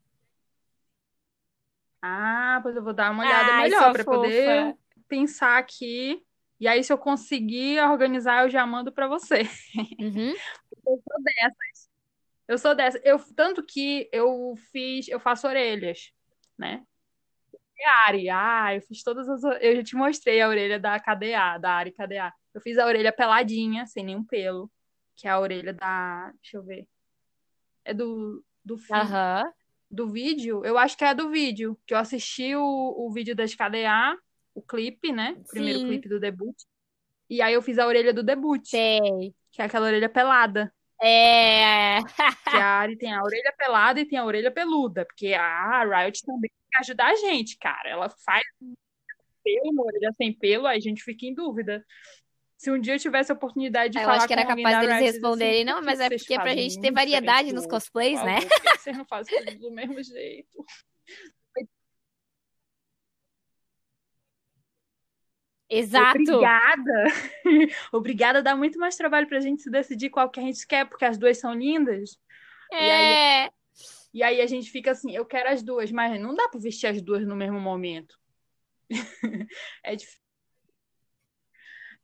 [2.01, 4.77] Ah, pois eu vou dar uma olhada Ai, melhor para poder
[5.07, 6.25] pensar aqui.
[6.59, 9.43] E aí, se eu conseguir organizar, eu já mando para você.
[9.99, 10.33] Uhum.
[10.85, 11.72] Eu sou dessas.
[12.49, 13.01] Eu sou dessa.
[13.05, 16.13] Eu, tanto que eu fiz, eu faço orelhas,
[16.59, 16.85] né?
[18.07, 19.43] Ari, ah, eu fiz todas as.
[19.61, 22.33] Eu já te mostrei a orelha da KDA, da Ari KDA.
[22.55, 24.71] Eu fiz a orelha peladinha, sem nenhum pelo,
[25.17, 26.33] que é a orelha da.
[26.41, 26.87] Deixa eu ver.
[27.85, 28.45] É do.
[28.65, 29.03] Do filme.
[29.03, 29.53] Uhum.
[29.91, 30.65] Do vídeo?
[30.65, 31.79] Eu acho que é do vídeo.
[31.87, 32.63] Que eu assisti o,
[32.97, 34.17] o vídeo das KDA,
[34.55, 35.37] o clipe, né?
[35.39, 35.87] O primeiro Sim.
[35.87, 36.57] clipe do debut.
[37.29, 38.65] E aí eu fiz a orelha do debut.
[38.65, 39.35] Sei.
[39.51, 40.73] Que é aquela orelha pelada.
[41.03, 41.99] É.
[42.49, 46.25] que a Ari tem a orelha pelada e tem a orelha peluda, porque a Riot
[46.25, 47.89] também tem que ajudar a gente, cara.
[47.89, 48.45] Ela faz
[49.43, 51.85] pelo, uma orelha sem pelo, aí a gente fica em dúvida.
[52.57, 54.97] Se um dia eu tivesse a oportunidade de eu falar acho que era capaz deles
[54.97, 58.39] Riot, responderem, assim, não, mas é porque é pra gente ter variedade nos cosplays, né?
[58.79, 60.65] Vocês não fazem tudo do mesmo jeito.
[65.73, 66.19] Exato.
[66.21, 67.05] Obrigada.
[67.93, 71.05] Obrigada dá muito mais trabalho pra gente se decidir qual que a gente quer, porque
[71.05, 72.19] as duas são lindas.
[72.71, 72.77] É.
[72.77, 73.51] E aí,
[74.15, 76.87] e aí a gente fica assim, eu quero as duas, mas não dá pra vestir
[76.87, 78.19] as duas no mesmo momento.
[79.85, 80.21] é difícil.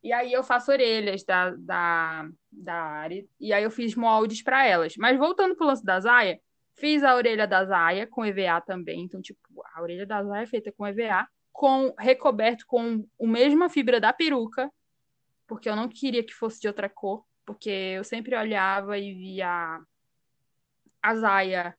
[0.01, 4.65] E aí eu faço orelhas da, da, da área, e aí eu fiz moldes para
[4.65, 4.95] elas.
[4.97, 6.39] Mas voltando pro lance da Zaya,
[6.79, 9.01] Fiz a orelha da Zaya com EVA também.
[9.01, 9.39] Então, tipo,
[9.75, 11.27] a orelha da Zaya é feita com EVA,
[11.59, 14.71] com recoberto com a mesma fibra da peruca,
[15.45, 19.81] porque eu não queria que fosse de outra cor, porque eu sempre olhava e via
[21.03, 21.77] a Zaya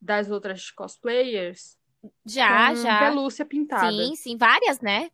[0.00, 1.78] das outras cosplayers
[2.26, 2.98] já, já.
[2.98, 3.92] pelúcia pintada.
[3.92, 5.08] Sim, sim, várias, né?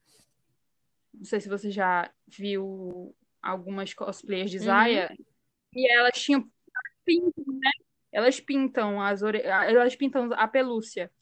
[1.13, 5.11] Não sei se você já viu algumas cosplayers de Zaya.
[5.11, 5.25] Uhum.
[5.75, 6.51] E elas tinham
[7.05, 7.71] pintam, né?
[8.11, 9.43] Elas pintam as ore...
[9.43, 11.13] elas pintam a pelúcia.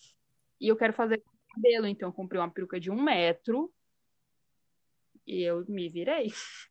[0.61, 1.20] E eu quero fazer
[1.55, 3.72] cabelo, então eu comprei uma peruca de um metro.
[5.26, 6.32] E eu me virei.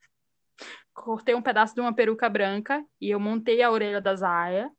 [0.93, 4.69] Cortei um pedaço de uma peruca branca e eu montei a orelha da Zaya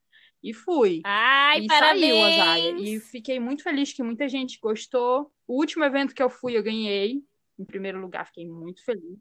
[0.43, 1.01] e fui.
[1.05, 2.01] Ai, e parabéns!
[2.01, 2.71] saiu a Zaya.
[2.79, 5.33] E fiquei muito feliz que muita gente gostou.
[5.47, 7.25] O último evento que eu fui, eu ganhei.
[7.59, 9.19] Em primeiro lugar, fiquei muito feliz.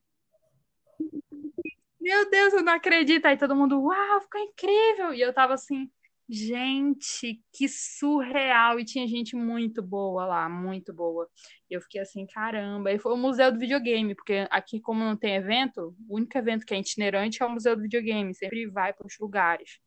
[2.00, 3.26] Meu Deus, eu não acredito.
[3.26, 5.14] Aí todo mundo, uau, ficou incrível.
[5.14, 5.90] E eu tava assim,
[6.34, 8.80] gente, que surreal.
[8.80, 11.30] E tinha gente muito boa lá, muito boa.
[11.70, 12.92] E eu fiquei assim, caramba.
[12.92, 16.66] E foi o Museu do Videogame, porque aqui, como não tem evento, o único evento
[16.66, 18.34] que é itinerante é o Museu do Videogame.
[18.34, 19.80] Sempre vai para os lugares.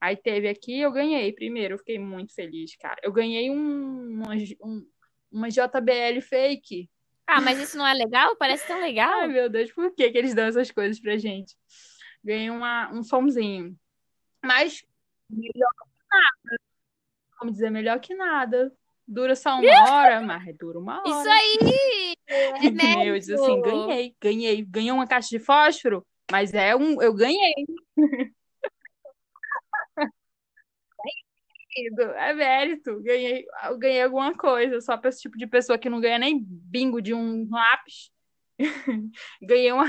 [0.00, 1.74] Aí teve aqui, eu ganhei primeiro.
[1.74, 3.00] Eu fiquei muito feliz, cara.
[3.02, 4.86] Eu ganhei um, uma, um,
[5.32, 6.90] uma JBL fake.
[7.26, 8.36] Ah, mas isso não é legal?
[8.36, 9.20] Parece tão legal.
[9.20, 11.56] Ai, meu Deus, por que, que eles dão essas coisas pra gente?
[12.22, 13.76] Ganhei uma, um somzinho.
[14.44, 14.84] Mas
[15.30, 16.60] melhor que nada.
[17.38, 18.72] Vamos dizer, melhor que nada.
[19.06, 21.08] Dura só uma hora, mas dura uma hora.
[21.08, 22.16] Isso aí!
[22.28, 24.64] É eu disse assim, ganhei, ganhei.
[24.64, 27.00] Ganhei uma caixa de fósforo, mas é um.
[27.00, 27.54] Eu ganhei.
[32.16, 33.00] é mérito.
[33.02, 33.44] Ganhei,
[33.78, 34.80] ganhei alguma coisa.
[34.80, 38.10] Só para esse tipo de pessoa que não ganha nem bingo de um lápis.
[39.40, 39.84] ganhei, uma,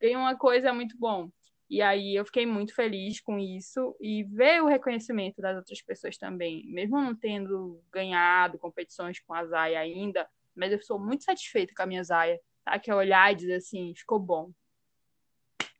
[0.00, 1.28] ganhei uma coisa muito bom.
[1.68, 6.16] E aí eu fiquei muito feliz com isso e ver o reconhecimento das outras pessoas
[6.16, 6.64] também.
[6.66, 11.82] Mesmo não tendo ganhado competições com a Zaya ainda, mas eu sou muito satisfeita com
[11.82, 12.38] a minha Zaya.
[12.64, 12.78] Tá?
[12.78, 14.50] Que é olhar e dizer assim, ficou bom.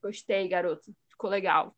[0.03, 0.95] Gostei, garoto.
[1.09, 1.75] Ficou legal.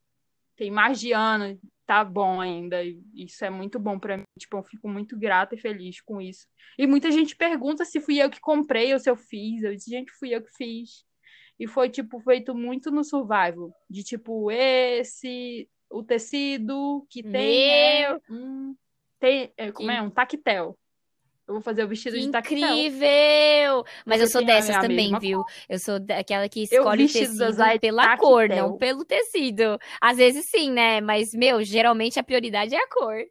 [0.57, 2.83] Tem mais de ano, tá bom ainda.
[3.15, 4.25] Isso é muito bom para mim.
[4.39, 6.47] Tipo, eu fico muito grata e feliz com isso.
[6.77, 9.63] E muita gente pergunta se fui eu que comprei ou se eu fiz.
[9.63, 11.06] Eu disse, gente, fui eu que fiz.
[11.59, 13.71] E foi, tipo, feito muito no survival.
[13.89, 15.69] De, tipo, esse...
[15.89, 17.71] O tecido que tem...
[17.71, 18.75] É, um,
[19.21, 20.03] tem é, como é?
[20.03, 20.77] Um tactel.
[21.47, 22.59] Eu vou fazer o vestido que de tactel.
[22.59, 23.85] Incrível!
[24.05, 25.45] Mas eu sou dessas também, viu?
[25.45, 25.53] Cor.
[25.69, 28.29] Eu sou daquela que escolhe o tecido pela tactel.
[28.29, 29.79] cor, não pelo tecido.
[30.01, 31.01] Às vezes sim, né?
[31.01, 33.23] Mas, meu, geralmente a prioridade é a cor.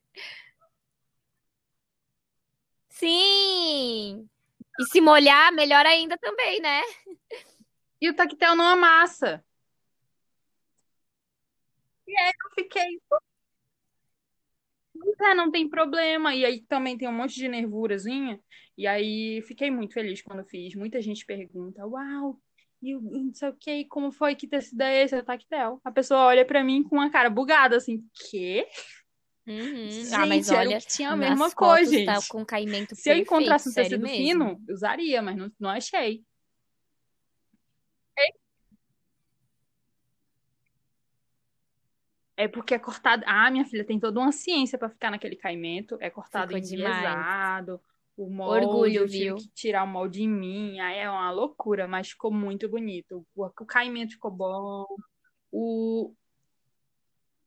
[2.87, 4.25] Sim!
[4.79, 6.81] E se molhar, melhor ainda também, né?
[8.05, 9.43] E o tactel não amassa.
[12.07, 13.01] E aí eu fiquei,
[15.23, 16.35] é, não tem problema.
[16.35, 18.39] E aí também tem um monte de nervurazinha.
[18.77, 20.75] E aí fiquei muito feliz quando fiz.
[20.75, 22.39] Muita gente pergunta: Uau,
[22.79, 25.15] e não sei o que, como foi que tecido é esse?
[25.15, 25.81] É tactel.
[25.83, 28.67] A pessoa olha pra mim com uma cara bugada, assim: Quê?
[29.47, 29.89] Uhum.
[29.89, 32.05] Gente, ah, mas olha, tinha a mesma coisa, gente.
[32.05, 34.15] Tá com caimento Se perfeito, eu encontrasse um tecido mesmo.
[34.15, 36.23] fino, usaria, mas não, não achei.
[42.37, 43.23] É porque é cortado.
[43.25, 45.97] Ah, minha filha, tem toda uma ciência para ficar naquele caimento.
[46.01, 47.81] É cortado Ficou enviesado.
[48.17, 49.35] O molde, Orgulho, eu tive viu?
[49.35, 50.79] que tirar o molde em mim.
[50.79, 53.25] Aí é uma loucura, mas ficou muito bonito.
[53.35, 54.85] O, o caimento ficou bom.
[55.51, 56.13] O...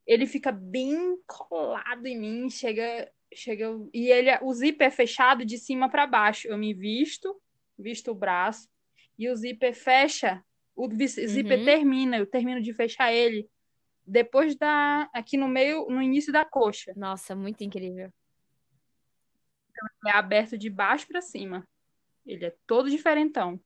[0.07, 2.51] Ele fica bem colado em mim.
[2.51, 3.67] Chega, chega.
[3.93, 6.49] E ele, o zíper é fechado de cima para baixo.
[6.49, 7.39] Eu me visto,
[7.79, 8.69] visto o braço.
[9.19, 10.43] E o zíper fecha.
[10.75, 11.65] O zíper Uhum.
[11.65, 12.17] termina.
[12.19, 13.49] Eu termino de fechar ele
[14.09, 16.93] depois da aqui no meio, no início da coxa.
[16.97, 18.13] Nossa, muito incrível.
[20.07, 21.67] É aberto de baixo para cima.
[22.27, 23.61] Ele é todo diferentão.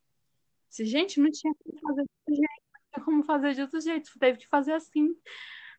[0.69, 3.81] Se gente não tinha como fazer de outro jeito, não tinha como fazer de outro
[3.81, 5.09] jeito, teve que fazer assim.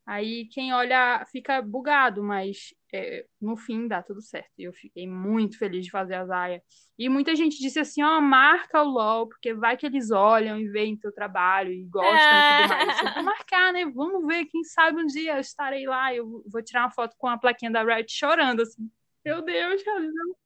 [0.06, 4.52] Aí quem olha fica bugado, mas é, no fim dá tudo certo.
[4.56, 6.62] E eu fiquei muito feliz de fazer a Zaya.
[6.98, 10.70] E muita gente disse assim, ó, marca o LOL, porque vai que eles olham e
[10.70, 13.02] veem teu trabalho e gostam e tudo mais.
[13.02, 13.86] Eu vou marcar, né?
[13.86, 16.14] Vamos ver, quem sabe um dia eu estarei lá.
[16.14, 18.88] Eu vou tirar uma foto com a plaquinha da Riot chorando, assim.
[19.26, 20.38] Meu Deus, realizando.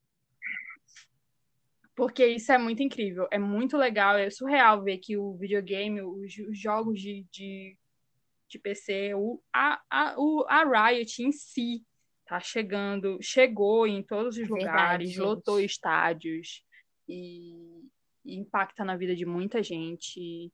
[1.97, 6.37] Porque isso é muito incrível, é muito legal, é surreal ver que o videogame, os,
[6.37, 7.75] os jogos de, de,
[8.47, 11.83] de PC, o, a, a, o, a Riot em si
[12.27, 15.19] tá chegando, chegou em todos os verdade, lugares, gente.
[15.19, 16.63] lotou estádios
[17.07, 17.81] e,
[18.25, 20.51] e impacta na vida de muita gente.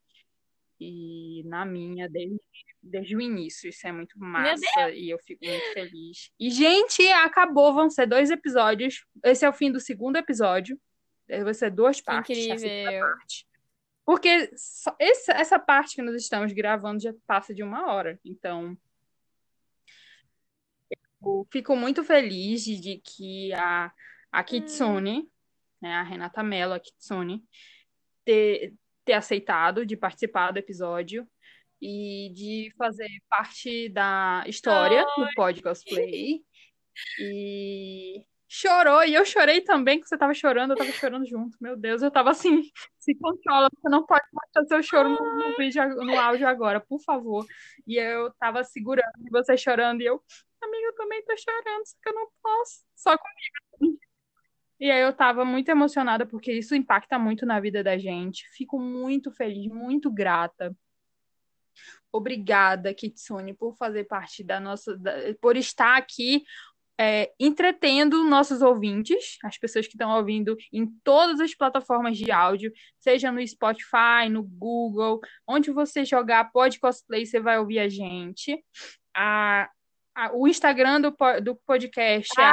[0.79, 2.39] E na minha, desde
[2.83, 3.69] desde o início.
[3.69, 6.29] Isso é muito massa e eu fico muito feliz.
[6.39, 7.73] E, gente, acabou.
[7.73, 9.05] Vão ser dois episódios.
[9.23, 10.77] Esse é o fim do segundo episódio.
[11.27, 12.37] Vai ser duas partes.
[12.37, 12.99] Incrível.
[12.99, 13.47] Parte.
[14.05, 14.49] Porque
[14.99, 18.19] essa parte que nós estamos gravando já passa de uma hora.
[18.25, 18.77] Então,
[21.51, 23.91] fico muito feliz de, que a,
[24.31, 25.29] a Kitsune, hum.
[25.81, 27.43] né, a Renata Mello, a Kitsune,
[28.25, 28.73] ter,
[29.05, 31.27] ter aceitado de participar do episódio
[31.81, 36.41] e de fazer parte da história do Pod Cosplay.
[37.19, 41.57] E chorou, e eu chorei também, que você tava chorando, eu tava chorando junto.
[41.59, 42.61] Meu Deus, eu tava assim,
[42.99, 47.01] se controla, você não pode mostrar seu choro no, no vídeo, no áudio agora, por
[47.01, 47.45] favor.
[47.87, 50.23] E eu tava segurando você chorando, e eu,
[50.63, 53.99] amiga, eu também tô chorando, só que eu não posso, só comigo.
[54.79, 58.45] E aí eu tava muito emocionada, porque isso impacta muito na vida da gente.
[58.49, 60.75] Fico muito feliz, muito grata
[62.11, 64.95] Obrigada, Kitsune, por fazer parte da nossa.
[64.97, 66.43] Da, por estar aqui
[66.99, 72.71] é, entretendo nossos ouvintes, as pessoas que estão ouvindo em todas as plataformas de áudio,
[72.99, 78.63] seja no Spotify, no Google, onde você jogar Pod Cosplay, você vai ouvir a gente.
[79.15, 79.67] A,
[80.15, 82.51] a, o Instagram do, do podcast é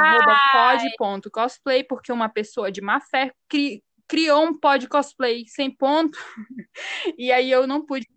[0.51, 6.17] pod.cosplay, porque uma pessoa de má fé cri, criou um pod cosplay sem ponto,
[7.17, 8.07] e aí eu não pude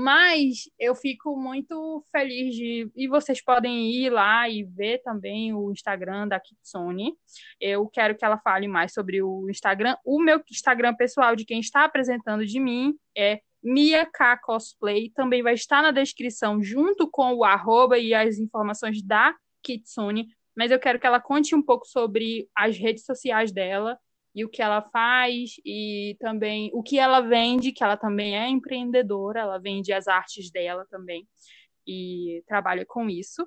[0.00, 2.88] mas eu fico muito feliz de.
[2.94, 7.14] E vocês podem ir lá e ver também o Instagram da Kitsune.
[7.60, 9.96] Eu quero que ela fale mais sobre o Instagram.
[10.04, 15.10] O meu Instagram pessoal de quem está apresentando de mim é Mia K Cosplay.
[15.10, 20.28] Também vai estar na descrição, junto com o arroba e as informações da Kitsune.
[20.56, 23.98] Mas eu quero que ela conte um pouco sobre as redes sociais dela
[24.34, 28.48] e o que ela faz e também o que ela vende, que ela também é
[28.48, 31.26] empreendedora, ela vende as artes dela também
[31.86, 33.46] e trabalha com isso.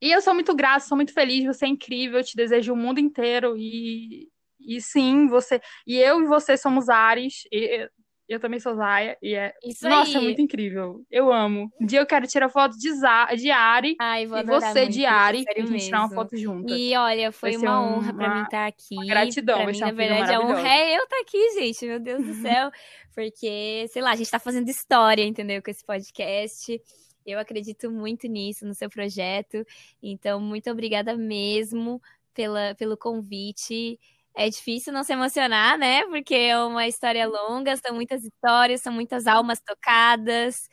[0.00, 2.76] E eu sou muito grata, sou muito feliz, você é incrível, eu te desejo o
[2.76, 4.28] mundo inteiro e,
[4.60, 7.42] e sim, você e eu e você somos Ares.
[7.52, 7.88] E,
[8.28, 9.54] eu também sou Zaya e é.
[9.64, 10.18] Isso Nossa, é aí.
[10.18, 11.02] é muito incrível.
[11.10, 11.72] Eu amo.
[11.80, 13.26] Um dia eu quero tirar foto de, Za...
[13.34, 16.72] de Ari Ai, vou e você muito, de Ari pra gente tirar uma foto junto.
[16.72, 18.94] E olha, foi uma um, honra pra mim estar aqui.
[18.94, 21.86] Uma gratidão, pra mim, na verdade, a honra é eu estar aqui, gente.
[21.86, 22.70] Meu Deus do céu.
[23.14, 25.62] Porque, sei lá, a gente tá fazendo história, entendeu?
[25.62, 26.80] Com esse podcast.
[27.24, 29.64] Eu acredito muito nisso, no seu projeto.
[30.02, 32.00] Então, muito obrigada mesmo
[32.34, 33.98] pela, pelo convite
[34.38, 36.04] é difícil não se emocionar, né?
[36.06, 40.68] Porque é uma história longa, são muitas histórias, são muitas almas tocadas.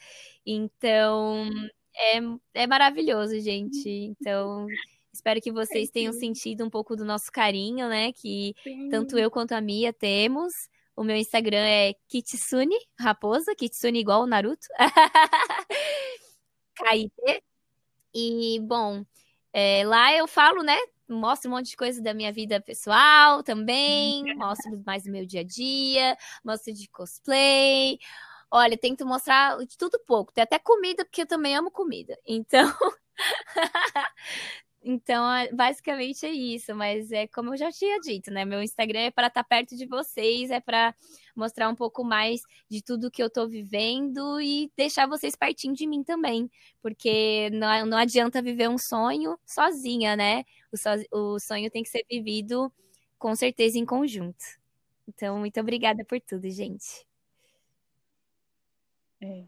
[0.46, 1.50] Então,
[1.96, 3.90] é, é maravilhoso, gente.
[3.90, 4.68] Então,
[5.12, 8.14] espero que vocês tenham sentido um pouco do nosso carinho, né?
[8.14, 8.54] Que
[8.92, 10.54] tanto eu quanto a Mia temos.
[10.96, 14.68] O meu Instagram é Kitsune, raposa, Kitsune igual o Naruto.
[16.78, 17.44] KIT.
[18.14, 19.04] E, bom,
[19.52, 20.78] é, lá eu falo, né?
[21.10, 25.42] Mostro um monte de coisa da minha vida pessoal também, mostro mais do meu dia
[25.42, 27.98] a dia, mostro de cosplay.
[28.52, 30.32] Olha, tento mostrar de tudo pouco.
[30.34, 32.18] Tem até comida, porque eu também amo comida.
[32.28, 32.72] Então.
[34.88, 38.46] Então, é, basicamente é isso, mas é como eu já tinha dito, né?
[38.46, 40.94] Meu Instagram é para estar tá perto de vocês, é para
[41.36, 45.88] mostrar um pouco mais de tudo que eu tô vivendo e deixar vocês pertinho de
[45.88, 46.52] mim também,
[46.84, 50.44] porque não, não adianta viver um sonho sozinha, né?
[50.76, 52.72] O, so, o sonho tem que ser vivido
[53.18, 54.44] com certeza em conjunto.
[55.08, 57.06] Então, muito obrigada por tudo, gente.
[59.22, 59.46] É.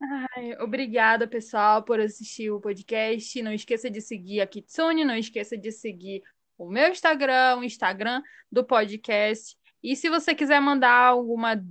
[0.00, 3.40] Ai, obrigada, pessoal, por assistir o podcast.
[3.42, 6.22] Não esqueça de seguir a Kitsune, não esqueça de seguir
[6.58, 9.56] o meu Instagram, o Instagram do podcast.
[9.82, 11.62] E se você quiser mandar alguma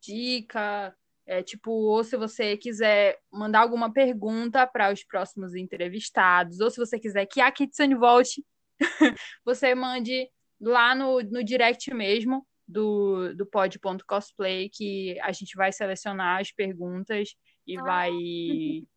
[0.00, 0.96] dica,
[1.26, 6.78] é, tipo, ou se você quiser mandar alguma pergunta para os próximos entrevistados, ou se
[6.78, 8.44] você quiser que a Kitsune volte,
[9.44, 10.28] você mande
[10.60, 17.34] lá no, no direct mesmo do, do pod.cosplay, que a gente vai selecionar as perguntas
[17.66, 18.10] e vai.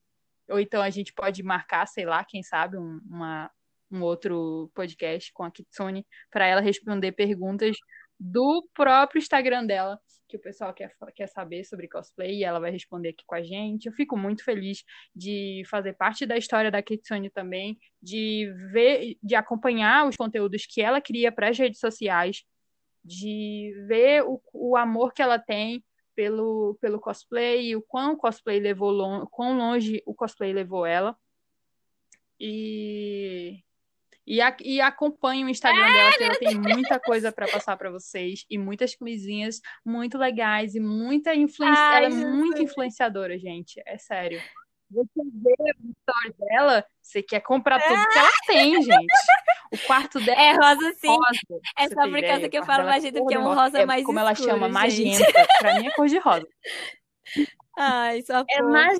[0.49, 3.51] Ou então a gente pode marcar, sei lá, quem sabe, um, uma,
[3.91, 7.75] um outro podcast com a Kitsune para ela responder perguntas
[8.17, 12.71] do próprio Instagram dela, que o pessoal quer, quer saber sobre cosplay e ela vai
[12.71, 13.85] responder aqui com a gente.
[13.85, 14.83] Eu fico muito feliz
[15.15, 20.81] de fazer parte da história da Kitsune também, de ver, de acompanhar os conteúdos que
[20.81, 22.43] ela cria para as redes sociais,
[23.03, 25.83] de ver o, o amor que ela tem
[26.15, 31.15] pelo, pelo cosplay, o quão o cosplay levou longe, quão longe o cosplay levou ela.
[32.39, 33.63] E,
[34.27, 37.77] E, a, e acompanhe o Instagram é, dela, que ela tem muita coisa para passar
[37.77, 41.79] para vocês e muitas coisinhas muito legais e muita influência.
[41.79, 43.81] Ela é muito influenciadora, gente.
[43.85, 44.41] É sério.
[44.91, 49.15] Você vê o story dela, você quer comprar tudo que ela tem, gente.
[49.71, 51.07] O quarto dela é rosa, sim.
[51.07, 54.03] Rosa, é só por causa que eu falo magenta, porque é um rosa é mais
[54.03, 55.25] Como escuro, ela chama, magenta.
[55.59, 56.47] Pra mim é cor de rosa.
[57.77, 58.99] Ai, só é mais...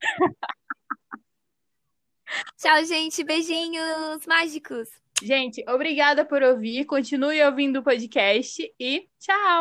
[2.56, 3.24] Tchau, gente.
[3.24, 4.88] Beijinhos mágicos.
[5.22, 6.84] Gente, obrigada por ouvir.
[6.84, 9.56] Continue ouvindo o podcast e tchau!